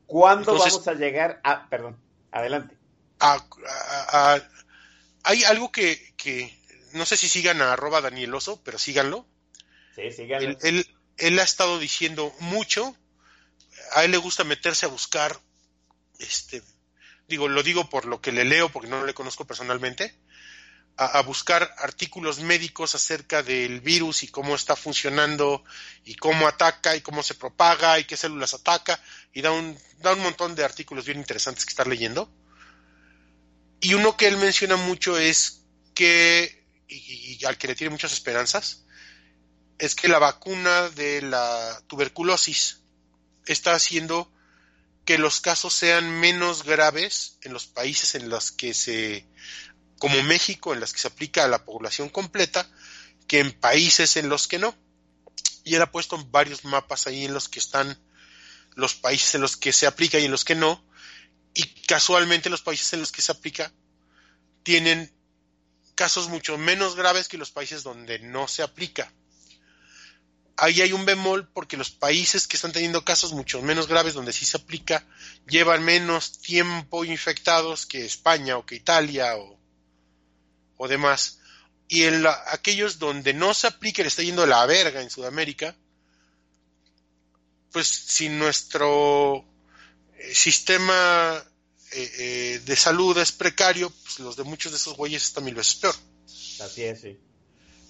[0.05, 1.67] ¿Cuándo Entonces, vamos a llegar a...
[1.71, 1.97] Perdón,
[2.31, 2.77] adelante.
[3.21, 4.43] A, a, a,
[5.25, 6.55] hay algo que, que,
[6.93, 9.27] no sé si sigan a arroba Danieloso, pero síganlo.
[9.95, 10.51] Sí, síganlo.
[10.51, 12.95] Él, él, él, ha estado diciendo mucho.
[13.95, 15.41] A él le gusta meterse a buscar,
[16.19, 16.63] este,
[17.29, 20.15] digo, lo digo por lo que le leo, porque no le conozco personalmente,
[20.99, 25.63] a, buscar artículos médicos acerca del virus y cómo está funcionando
[26.05, 28.99] y cómo ataca y cómo se propaga y qué células ataca
[29.35, 32.31] y da un, da un montón de artículos bien interesantes que estar leyendo.
[33.81, 38.85] Y uno que él menciona mucho es que, y, al que le tiene muchas esperanzas,
[39.79, 42.81] es que la vacuna de la tuberculosis
[43.45, 44.33] está haciendo
[45.07, 49.27] que los casos sean menos graves en los países en los que se,
[49.99, 52.69] como México, en los que se aplica a la población completa,
[53.27, 54.75] que en países en los que no.
[55.65, 57.99] Y él ha puesto varios mapas ahí en los que están
[58.77, 60.85] los países en los que se aplica y en los que no,
[61.55, 63.73] y casualmente los países en los que se aplica
[64.63, 65.11] tienen
[65.95, 69.11] casos mucho menos graves que los países donde no se aplica.
[70.59, 74.33] Ahí hay un bemol porque los países que están teniendo casos mucho menos graves donde
[74.33, 75.05] sí se aplica
[75.47, 79.59] llevan menos tiempo infectados que España o que Italia o,
[80.79, 81.41] o demás.
[81.89, 85.77] Y en la- aquellos donde no se aplica le está yendo la verga en Sudamérica,
[87.73, 89.45] pues si nuestro
[90.19, 91.45] eh, sistema
[91.93, 95.55] eh, eh, de salud es precario, pues los de muchos de esos güeyes están mil
[95.55, 95.95] veces peor.
[96.61, 97.19] Así es, sí.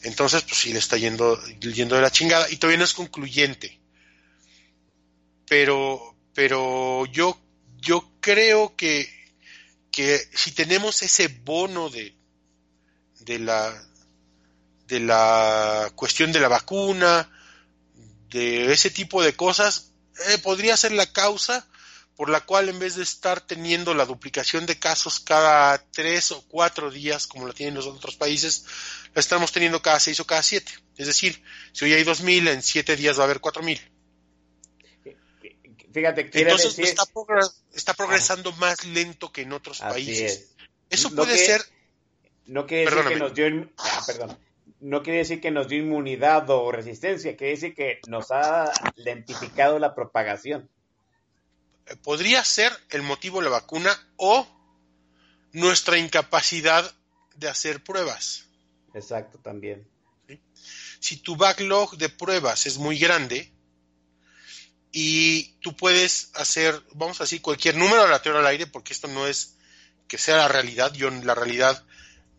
[0.07, 3.81] Entonces, pues sí le está yendo, yendo de la chingada y todavía no es concluyente.
[5.49, 7.41] Pero, pero yo,
[7.79, 9.11] yo creo que,
[9.91, 12.15] que si tenemos ese bono de,
[13.19, 13.85] de la,
[14.87, 17.29] de la cuestión de la vacuna,
[18.31, 19.91] de ese tipo de cosas,
[20.29, 21.67] eh, podría ser la causa
[22.17, 26.43] por la cual en vez de estar teniendo la duplicación de casos cada tres o
[26.49, 28.65] cuatro días, como la tienen los otros países,
[29.15, 30.73] la estamos teniendo cada seis o cada siete.
[30.97, 33.79] Es decir, si hoy hay dos mil, en siete días va a haber cuatro mil.
[35.93, 36.85] Fíjate, Entonces decir...
[36.87, 37.05] está,
[37.75, 40.33] está progresando más lento que en otros países.
[40.33, 40.57] es.
[40.91, 41.63] Eso puede que- ser,
[42.47, 43.47] No quiere decir que nos dio...
[43.79, 44.39] ah, perdón.
[44.81, 49.79] No quiere decir que nos dio inmunidad o resistencia, quiere decir que nos ha lentificado
[49.79, 50.69] la propagación.
[52.03, 54.47] Podría ser el motivo la vacuna o
[55.53, 56.93] nuestra incapacidad
[57.37, 58.45] de hacer pruebas.
[58.95, 59.87] Exacto, también.
[61.01, 63.53] si tu backlog de pruebas es muy grande
[64.91, 69.27] y tú puedes hacer, vamos a decir, cualquier número aleatorio al aire, porque esto no
[69.27, 69.57] es
[70.09, 71.85] que sea la realidad, yo la realidad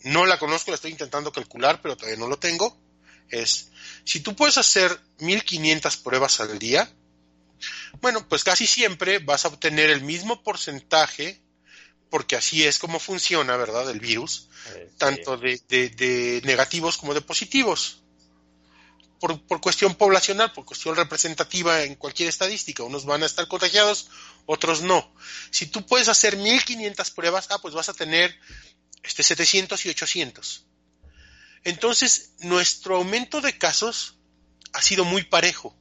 [0.03, 2.75] no la conozco, la estoy intentando calcular, pero todavía no lo tengo,
[3.29, 3.69] es,
[4.05, 6.89] si tú puedes hacer 1500 pruebas al día,
[8.01, 11.41] bueno, pues casi siempre vas a obtener el mismo porcentaje,
[12.09, 14.95] porque así es como funciona, ¿verdad?, el virus, Eh, sí.
[14.97, 18.01] tanto de, de- de negativos como de positivos.
[19.19, 22.83] Por, por cuestión poblacional, por cuestión representativa en cualquier estadística.
[22.83, 24.09] Unos van a estar contagiados,
[24.45, 25.11] otros no.
[25.49, 28.37] Si tú puedes hacer 1500 pruebas, ah, pues vas a tener
[29.01, 30.65] este 700 y 800.
[31.63, 34.15] Entonces, nuestro aumento de casos
[34.73, 35.75] ha sido muy parejo.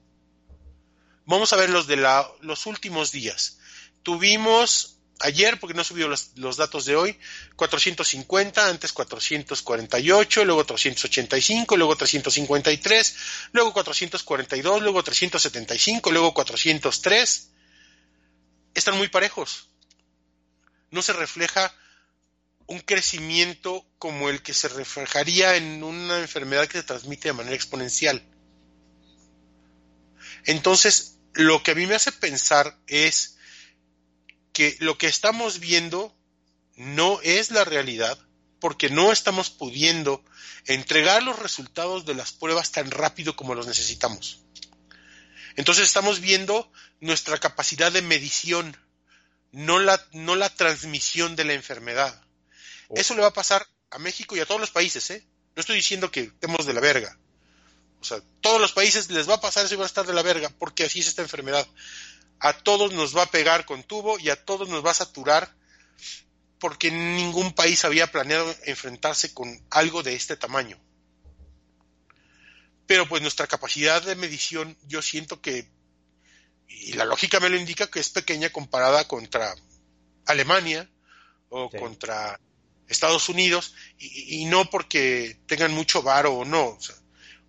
[1.26, 1.96] Vamos a ver los de
[2.40, 3.58] los últimos días.
[4.02, 7.18] Tuvimos ayer, porque no subió los, los datos de hoy,
[7.56, 13.16] 450, antes 448, luego 385, luego 353,
[13.52, 17.50] luego 442, luego 375, luego 403.
[18.74, 19.68] Están muy parejos.
[20.90, 21.74] No se refleja
[22.66, 27.56] un crecimiento como el que se reflejaría en una enfermedad que se transmite de manera
[27.56, 28.22] exponencial.
[30.44, 33.36] Entonces, lo que a mí me hace pensar es
[34.52, 36.16] que lo que estamos viendo
[36.76, 38.18] no es la realidad
[38.58, 40.24] porque no estamos pudiendo
[40.64, 44.40] entregar los resultados de las pruebas tan rápido como los necesitamos.
[45.56, 48.76] Entonces estamos viendo nuestra capacidad de medición,
[49.52, 52.22] no la, no la transmisión de la enfermedad.
[52.94, 55.26] Eso le va a pasar a México y a todos los países, ¿eh?
[55.54, 57.18] No estoy diciendo que estemos de la verga.
[58.06, 60.12] O sea, todos los países les va a pasar eso y van a estar de
[60.14, 61.66] la verga, porque así es esta enfermedad.
[62.38, 65.52] A todos nos va a pegar con tubo y a todos nos va a saturar,
[66.60, 70.78] porque ningún país había planeado enfrentarse con algo de este tamaño.
[72.86, 75.68] Pero pues nuestra capacidad de medición, yo siento que,
[76.68, 79.52] y la lógica me lo indica, que es pequeña comparada contra
[80.26, 80.88] Alemania
[81.48, 81.78] o Sí.
[81.78, 82.38] contra
[82.86, 86.68] Estados Unidos, y, y no porque tengan mucho varo o no.
[86.68, 86.94] O sea,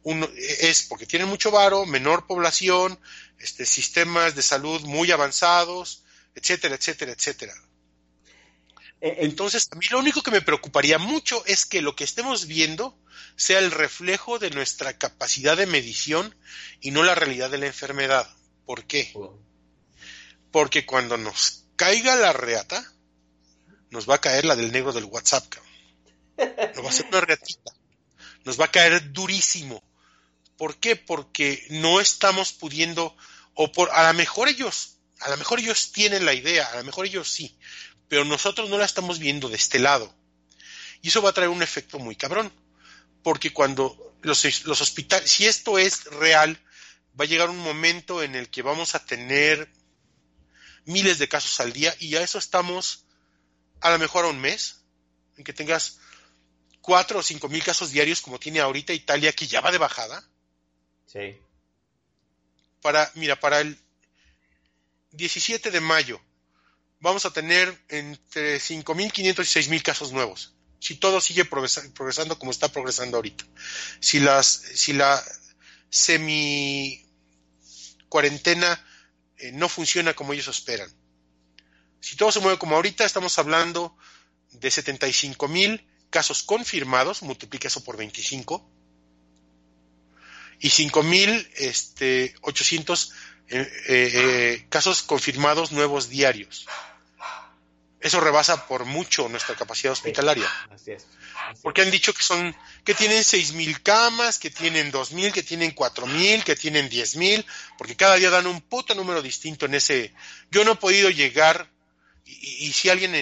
[0.08, 2.98] uno, es porque tienen mucho varo, menor población,
[3.40, 7.54] este, sistemas de salud muy avanzados, etcétera, etcétera, etcétera.
[9.02, 12.06] Eh, eh, Entonces, a mí lo único que me preocuparía mucho es que lo que
[12.06, 12.98] estemos viendo
[13.36, 16.34] sea el reflejo de nuestra capacidad de medición
[16.80, 18.34] y no la realidad de la enfermedad.
[18.66, 19.14] ¿Por qué?
[20.52, 22.94] Porque cuando nos caiga la reata,
[23.90, 25.50] nos va a caer la del negro del WhatsApp.
[25.50, 26.74] cabrón.
[26.76, 27.74] Nos va a hacer una reatita.
[28.46, 29.84] Nos va a caer durísimo.
[30.58, 30.96] ¿Por qué?
[30.96, 33.16] Porque no estamos pudiendo,
[33.54, 36.84] o por, a lo mejor ellos, a lo mejor ellos tienen la idea, a lo
[36.84, 37.58] mejor ellos sí,
[38.08, 40.14] pero nosotros no la estamos viendo de este lado.
[41.02, 42.52] Y eso va a traer un efecto muy cabrón.
[43.24, 46.60] Porque cuando los, hospitales, si esto es real,
[47.20, 49.72] va a llegar un momento en el que vamos a tener
[50.86, 53.06] miles de casos al día y a eso estamos
[53.82, 54.82] a lo mejor a un mes,
[55.36, 56.00] en que tengas
[56.82, 60.24] cuatro o cinco mil casos diarios como tiene ahorita Italia, que ya va de bajada.
[61.08, 61.36] Sí.
[62.82, 63.78] Para, mira, para el
[65.12, 66.22] 17 de mayo
[67.00, 70.54] vamos a tener entre 5.500 y 6.000 casos nuevos.
[70.80, 73.44] Si todo sigue progresando como está progresando ahorita.
[74.00, 75.24] Si, las, si la
[75.90, 77.04] semi
[78.10, 78.86] cuarentena
[79.38, 80.92] eh, no funciona como ellos esperan.
[82.00, 83.98] Si todo se mueve como ahorita, estamos hablando
[84.52, 88.77] de 75.000 casos confirmados, multiplica eso por 25,
[90.60, 92.26] y 5.800 este,
[93.50, 96.66] eh, eh, casos confirmados nuevos diarios.
[98.00, 100.48] Eso rebasa por mucho nuestra capacidad hospitalaria.
[100.70, 101.08] así es.
[101.64, 106.44] Porque han dicho que son, que tienen 6.000 camas, que tienen 2.000, que tienen 4.000,
[106.44, 107.46] que tienen 10.000,
[107.78, 110.14] porque cada día dan un puto número distinto en ese.
[110.52, 111.70] Yo no he podido llegar,
[112.26, 113.14] y, si alguien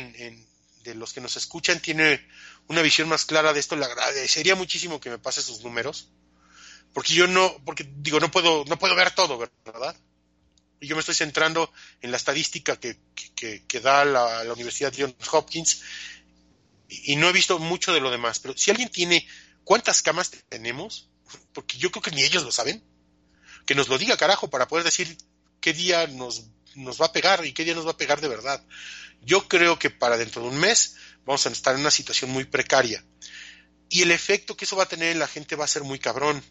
[0.84, 2.28] de los que nos escuchan tiene
[2.68, 6.10] una visión más clara de esto, le agradecería muchísimo que me pase sus números,
[6.96, 9.94] porque yo no, porque digo, no puedo, no puedo ver todo, ¿verdad?
[10.80, 11.70] Y yo me estoy centrando
[12.00, 12.98] en la estadística que,
[13.36, 15.82] que, da la, la Universidad Johns Hopkins
[16.88, 19.28] y no he visto mucho de lo demás, pero si alguien tiene
[19.66, 21.10] cuántas camas tenemos,
[21.52, 22.82] porque yo creo que ni ellos lo saben,
[23.66, 25.18] que nos lo diga carajo para poder decir
[25.60, 26.46] qué día nos,
[26.76, 28.64] nos va a pegar y qué día nos va a pegar de verdad.
[29.22, 30.96] Yo creo que para dentro de un mes
[31.26, 33.04] vamos a estar en una situación muy precaria.
[33.90, 36.00] Y el efecto que eso va a tener en la gente va a ser muy
[36.00, 36.42] cabrón.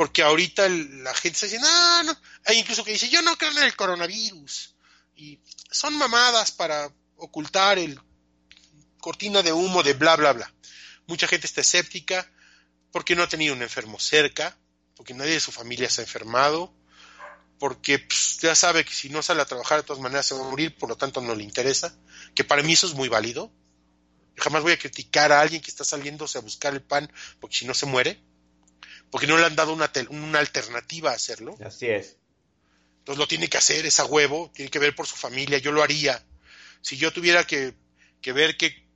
[0.00, 2.16] Porque ahorita la gente está diciendo, ah, no,
[2.46, 4.74] hay incluso que dice, yo no creo en el coronavirus.
[5.14, 5.38] Y
[5.70, 8.00] son mamadas para ocultar el
[8.98, 10.54] cortina de humo de bla, bla, bla.
[11.06, 12.26] Mucha gente está escéptica
[12.90, 14.56] porque no ha tenido un enfermo cerca,
[14.96, 16.74] porque nadie de su familia se ha enfermado,
[17.58, 20.40] porque pues, ya sabe que si no sale a trabajar de todas maneras se va
[20.40, 21.94] a morir, por lo tanto no le interesa,
[22.34, 23.52] que para mí eso es muy válido.
[24.38, 27.66] jamás voy a criticar a alguien que está saliéndose a buscar el pan porque si
[27.66, 28.29] no se muere,
[29.10, 31.56] porque no le han dado una, una alternativa a hacerlo.
[31.64, 32.16] Así es.
[32.98, 35.72] Entonces lo tiene que hacer, es a huevo, tiene que ver por su familia, yo
[35.72, 36.22] lo haría.
[36.82, 37.74] Si yo tuviera que
[38.20, 38.86] que ver que,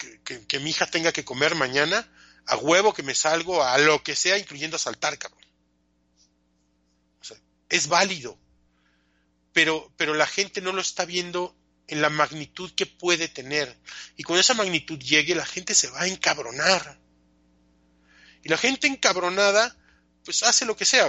[0.47, 2.09] que, mi hija tenga que comer mañana,
[2.47, 5.45] a huevo que me salgo a lo que sea, incluyendo a saltar, cabrón.
[7.21, 7.37] O sea,
[7.71, 8.39] es válido,
[9.53, 13.75] pero, pero la gente no lo está viendo en la magnitud que puede tener.
[14.17, 16.99] Y cuando esa magnitud llegue, la gente se va a encabronar.
[18.43, 19.75] Y la gente encabronada,
[20.25, 21.09] pues hace lo que sea,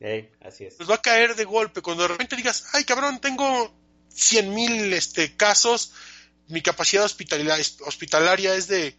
[0.00, 0.30] güey.
[0.40, 0.74] así es.
[0.74, 1.82] Pues va a caer de golpe.
[1.82, 3.74] Cuando de repente digas, ay cabrón, tengo
[4.08, 5.92] cien mil este, casos
[6.48, 8.96] mi capacidad hospitalaria es de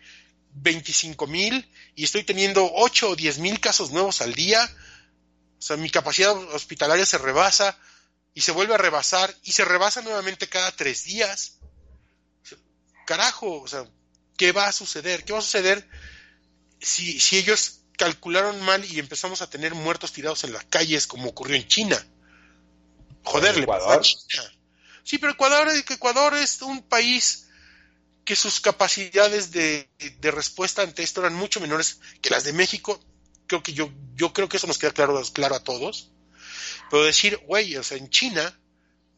[0.56, 4.70] 25 mil y estoy teniendo 8 o 10 mil casos nuevos al día.
[5.58, 7.78] O sea, mi capacidad hospitalaria se rebasa
[8.34, 11.58] y se vuelve a rebasar y se rebasa nuevamente cada tres días.
[13.06, 13.86] Carajo, o sea,
[14.36, 15.24] ¿qué va a suceder?
[15.24, 15.88] ¿Qué va a suceder
[16.82, 21.30] si, si ellos calcularon mal y empezamos a tener muertos tirados en las calles como
[21.30, 22.08] ocurrió en China?
[23.24, 24.54] Joder, le a China.
[25.04, 27.48] Sí, pero Ecuador, Ecuador es un país
[28.24, 29.90] que sus capacidades de,
[30.22, 33.00] respuesta ante esto eran mucho menores que las de México.
[33.48, 36.12] Creo que yo, yo creo que eso nos queda claro, claro a todos.
[36.90, 38.58] Pero decir, güey, o sea, en China,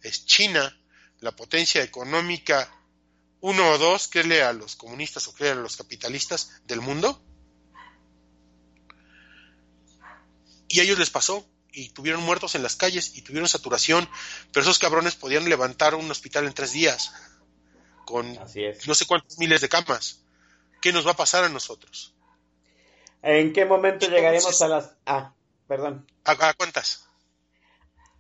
[0.01, 0.75] es China
[1.19, 2.71] la potencia económica
[3.41, 7.23] uno o dos, créele a los comunistas o créele a los capitalistas del mundo.
[10.69, 14.09] Y a ellos les pasó y tuvieron muertos en las calles y tuvieron saturación,
[14.53, 17.11] pero esos cabrones podían levantar un hospital en tres días
[18.05, 20.23] con no sé cuántos miles de camas.
[20.81, 22.15] ¿Qué nos va a pasar a nosotros?
[23.21, 24.95] ¿En qué momento llegaremos a las...
[25.05, 25.33] Ah,
[25.67, 26.07] perdón.
[26.23, 27.05] ¿A, cuántas?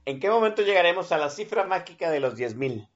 [0.05, 2.87] ¿En qué momento llegaremos a la cifra mágica de los 10.000?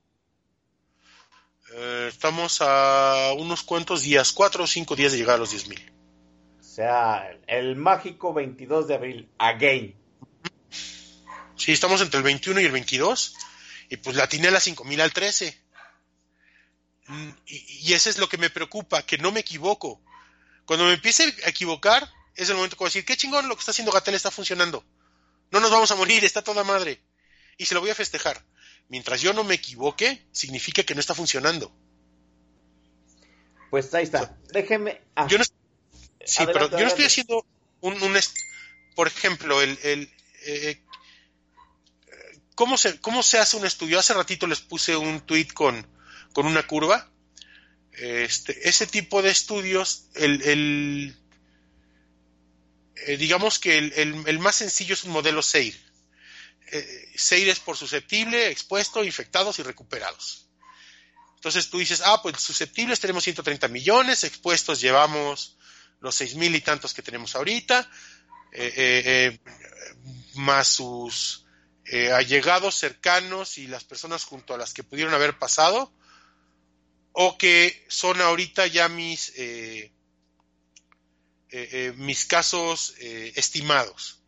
[1.75, 5.91] Eh, estamos a unos cuantos días, cuatro o cinco días de llegar a los 10.000.
[6.73, 9.95] O sea, el mágico 22 de abril, again.
[11.55, 13.35] Sí, estamos entre el 21 y el 22.
[13.89, 15.55] Y pues la tiene a las 5000 al 13.
[17.05, 20.01] Mm, y, y eso es lo que me preocupa, que no me equivoco.
[20.65, 23.53] Cuando me empiece a equivocar, es el momento que voy a decir, qué chingón lo
[23.53, 24.83] que está haciendo Gatel está funcionando.
[25.51, 26.99] No nos vamos a morir, está toda madre.
[27.55, 28.43] Y se lo voy a festejar.
[28.89, 31.71] Mientras yo no me equivoque, significa que no está funcionando.
[33.69, 34.35] Pues ahí está.
[34.51, 35.03] Déjeme.
[35.15, 35.27] Ah.
[35.29, 35.43] Yo no,
[36.25, 37.45] sí, pero yo no estoy haciendo
[37.81, 37.97] un,
[38.95, 40.11] por ejemplo, el, el
[40.45, 40.81] eh,
[42.55, 43.99] ¿cómo se, ¿cómo se hace un estudio?
[43.99, 45.87] Hace ratito les puse un tweet con,
[46.33, 47.09] con una curva.
[47.91, 51.17] Este, ese tipo de estudios, el, el
[52.95, 53.93] eh, digamos que el,
[54.25, 55.75] el, más sencillo es un modelo SEIR.
[56.71, 60.47] Eh, SEIR es por susceptible, expuesto, infectados y recuperados.
[61.35, 65.57] Entonces tú dices, ah, pues susceptibles tenemos 130 millones, expuestos llevamos
[66.03, 67.89] los seis mil y tantos que tenemos ahorita,
[68.51, 69.39] eh,
[70.35, 71.45] más sus
[71.85, 75.93] eh, allegados, cercanos y las personas junto a las que pudieron haber pasado,
[77.13, 79.93] o que son ahorita ya mis, eh,
[81.49, 84.19] eh, eh, mis casos eh, estimados.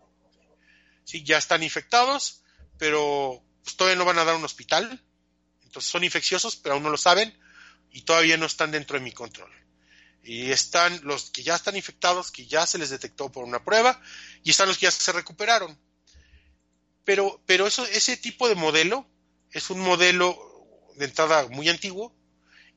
[1.04, 2.44] Sí, ya están infectados,
[2.78, 5.04] pero pues, todavía no van a dar un hospital.
[5.64, 7.38] Entonces son infecciosos, pero aún no lo saben
[7.92, 9.52] y todavía no están dentro de mi control.
[10.26, 14.02] Y están los que ya están infectados, que ya se les detectó por una prueba,
[14.44, 15.80] y están los que ya se recuperaron.
[17.04, 19.08] Pero, pero eso, ese tipo de modelo
[19.52, 20.38] es un modelo
[20.96, 22.16] de entrada muy antiguo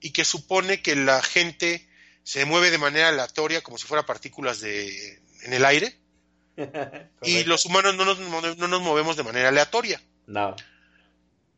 [0.00, 1.88] y que supone que la gente
[2.22, 5.98] se mueve de manera aleatoria como si fuera partículas de, en el aire
[7.22, 10.02] y los humanos no nos, no nos movemos de manera aleatoria.
[10.26, 10.54] No.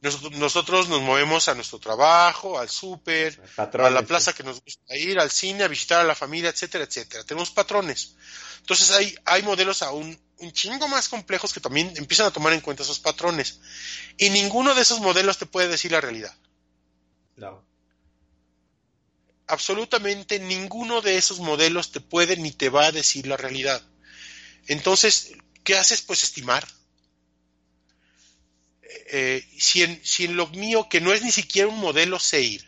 [0.00, 4.96] Nosotros, nosotros nos movemos a nuestro trabajo, al súper, a la plaza que nos gusta
[4.96, 7.24] ir, al cine, a visitar a la familia, etcétera, etcétera.
[7.24, 8.14] Tenemos patrones.
[8.60, 12.60] Entonces hay, hay modelos aún un chingo más complejos que también empiezan a tomar en
[12.60, 13.60] cuenta esos patrones.
[14.16, 16.34] Y ninguno de esos modelos te puede decir la realidad.
[17.36, 17.64] No.
[19.46, 23.82] Absolutamente ninguno de esos modelos te puede ni te va a decir la realidad.
[24.66, 25.32] Entonces,
[25.64, 26.02] ¿qué haces?
[26.02, 26.66] Pues estimar.
[29.12, 32.64] Eh, si, en, lo mío, que no es ni siquiera un modelo SEIR,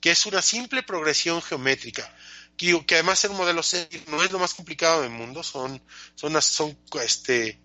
[0.00, 2.10] que es una simple progresión geométrica,
[2.56, 5.82] que, que además un modelo SEIR no es lo más complicado del mundo, son,
[6.14, 7.60] son, son este,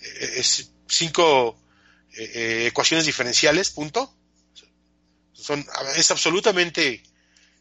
[0.00, 1.62] es cinco
[2.12, 4.12] eh, ecuaciones diferenciales, punto.
[5.32, 7.04] Son, es absolutamente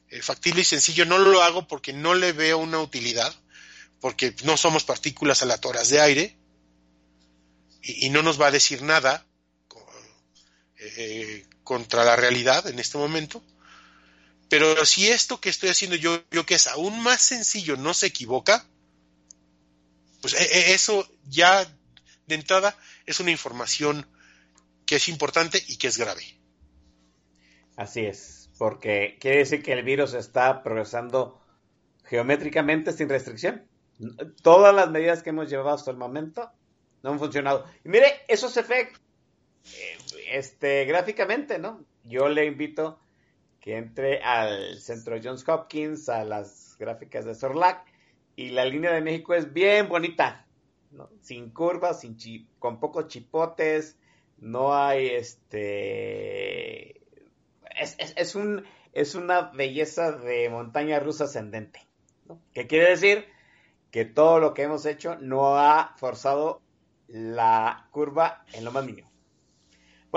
[0.10, 1.06] eh, factible y sencillo.
[1.06, 3.36] No lo hago porque no le veo una utilidad,
[4.02, 6.38] porque no somos partículas aleatorias de aire
[7.84, 9.27] y no nos va a decir nada
[10.80, 13.44] eh, contra la realidad en este momento.
[14.50, 18.08] Pero si esto que estoy haciendo yo, yo que es aún más sencillo, no se
[18.08, 18.66] equivoca,
[20.22, 21.66] pues eh, eso ya
[22.28, 24.08] de entrada es una información
[24.86, 26.24] que es importante y que es grave.
[27.76, 31.42] Así es, porque quiere decir que el virus está progresando
[32.06, 33.68] geométricamente sin restricción.
[34.42, 36.52] Todas las medidas que hemos llevado hasta el momento
[37.04, 37.66] no han funcionado.
[37.84, 38.92] Y mire, eso se ve
[40.32, 41.84] este, gráficamente, ¿no?
[42.04, 43.00] Yo le invito
[43.60, 47.86] que entre al centro Johns Hopkins, a las gráficas de Sorlac,
[48.36, 50.46] y la línea de México es bien bonita,
[50.92, 51.10] ¿no?
[51.22, 53.98] sin curvas, sin chi con pocos chipotes,
[54.38, 57.02] no hay este...
[57.80, 58.64] Es, es, es, un,
[58.94, 61.86] es una belleza de montaña rusa ascendente,
[62.28, 62.40] ¿no?
[62.54, 63.26] ¿Qué quiere decir?
[63.92, 66.62] Que todo lo que hemos hecho no ha forzado
[67.08, 69.10] la curva en lo más mínimo.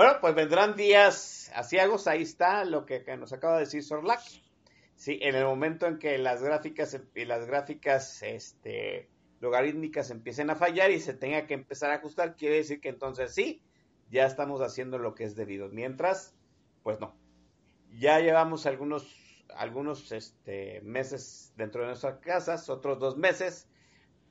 [0.01, 4.19] Bueno, pues vendrán días asiagos, ahí está lo que, nos acaba de decir Sorlac.
[4.95, 9.09] Sí, en el momento en que las gráficas y las gráficas este,
[9.41, 13.35] logarítmicas empiecen a fallar y se tenga que empezar a ajustar, quiere decir que entonces
[13.35, 13.61] sí,
[14.09, 15.69] ya estamos haciendo lo que es debido.
[15.69, 16.33] Mientras,
[16.81, 17.15] pues no.
[17.91, 19.05] Ya llevamos algunos,
[19.55, 23.69] algunos este, meses dentro de nuestras casas, otros dos meses,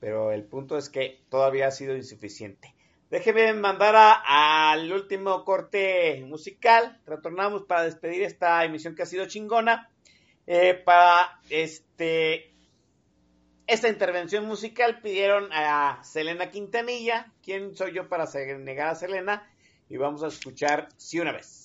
[0.00, 2.74] pero el punto es que todavía ha sido insuficiente.
[3.10, 7.00] Déjeme mandar al último corte musical.
[7.06, 9.90] Retornamos para despedir esta emisión que ha sido chingona.
[10.46, 12.54] Eh, para este
[13.66, 17.32] esta intervención musical pidieron a Selena Quintanilla.
[17.42, 18.26] ¿Quién soy yo para
[18.58, 19.48] negar a Selena?
[19.88, 21.59] Y vamos a escuchar Si una vez.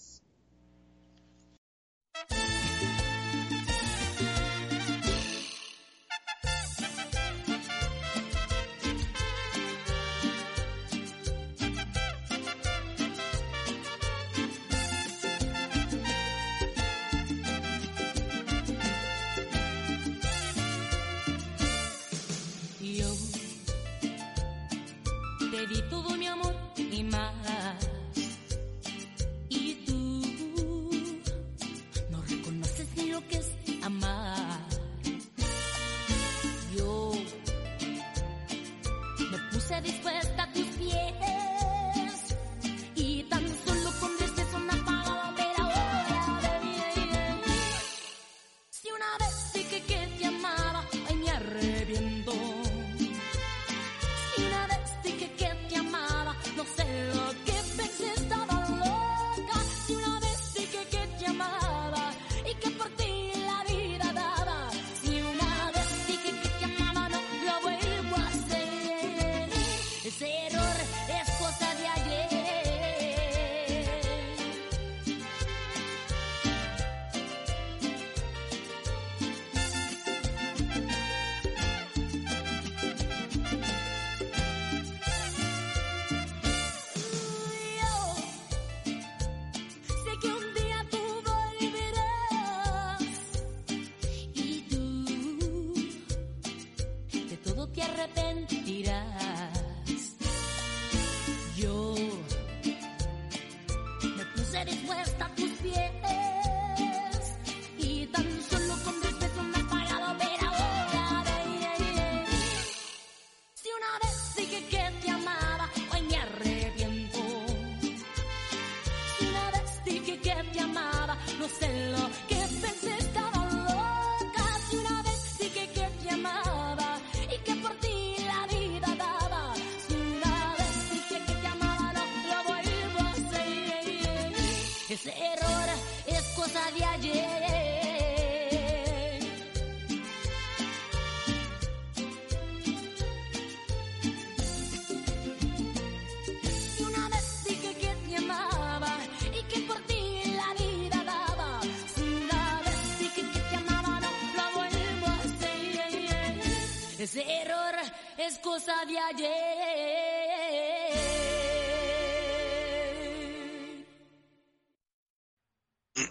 [158.27, 159.35] Es cosa de ayer.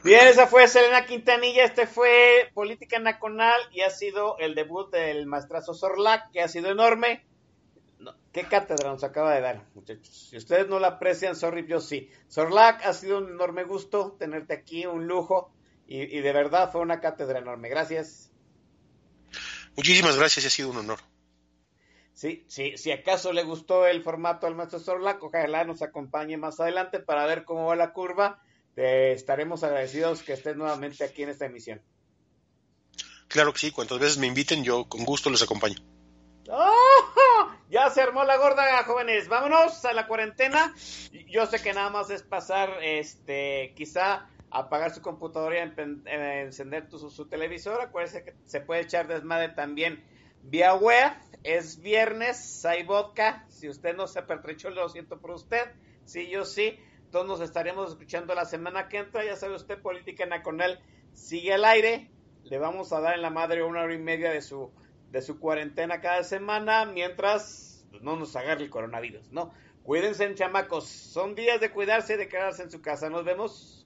[0.02, 5.26] Bien, esa fue Selena Quintanilla, este fue Política Nacional y ha sido el debut del
[5.26, 7.26] maestrazo Sorlac, que ha sido enorme.
[7.98, 10.28] No, ¿Qué cátedra nos acaba de dar, muchachos?
[10.30, 12.10] Si ustedes no la aprecian, sorry, yo sí.
[12.28, 15.52] Sorlac, ha sido un enorme gusto tenerte aquí, un lujo,
[15.86, 17.68] y, y de verdad fue una cátedra enorme.
[17.68, 18.30] Gracias.
[19.76, 21.13] Muchísimas gracias ha sido un honor.
[22.14, 26.60] Sí, sí, si acaso le gustó el formato al maestro Sorlac, ojalá nos acompañe más
[26.60, 28.40] adelante para ver cómo va la curva.
[28.76, 31.82] Te estaremos agradecidos que estés nuevamente aquí en esta emisión.
[33.28, 35.76] Claro que sí, cuantas veces me inviten, yo con gusto les acompaño.
[36.48, 37.50] ¡Oh!
[37.68, 39.26] Ya se armó la gorda, jóvenes.
[39.28, 40.72] Vámonos a la cuarentena.
[41.28, 46.42] Yo sé que nada más es pasar, este, quizá apagar su computadora y empen- eh,
[46.42, 47.80] encender tu- su, su televisor.
[47.80, 50.04] Acuérdense que se puede echar desmadre también
[50.42, 51.10] vía web.
[51.44, 53.44] Es viernes, hay vodka.
[53.50, 55.72] Si usted no se pertrechó, lo siento por usted.
[56.06, 56.78] Sí, yo sí.
[57.10, 59.24] Todos nos estaremos escuchando la semana que entra.
[59.24, 60.80] Ya sabe usted, Política Nacional
[61.12, 62.10] sigue al aire.
[62.44, 64.72] Le vamos a dar en la madre una hora y media de su,
[65.10, 69.52] de su cuarentena cada semana mientras pues, no nos agarre el coronavirus, ¿no?
[69.82, 70.88] Cuídense, chamacos.
[70.88, 73.10] Son días de cuidarse y de quedarse en su casa.
[73.10, 73.83] Nos vemos.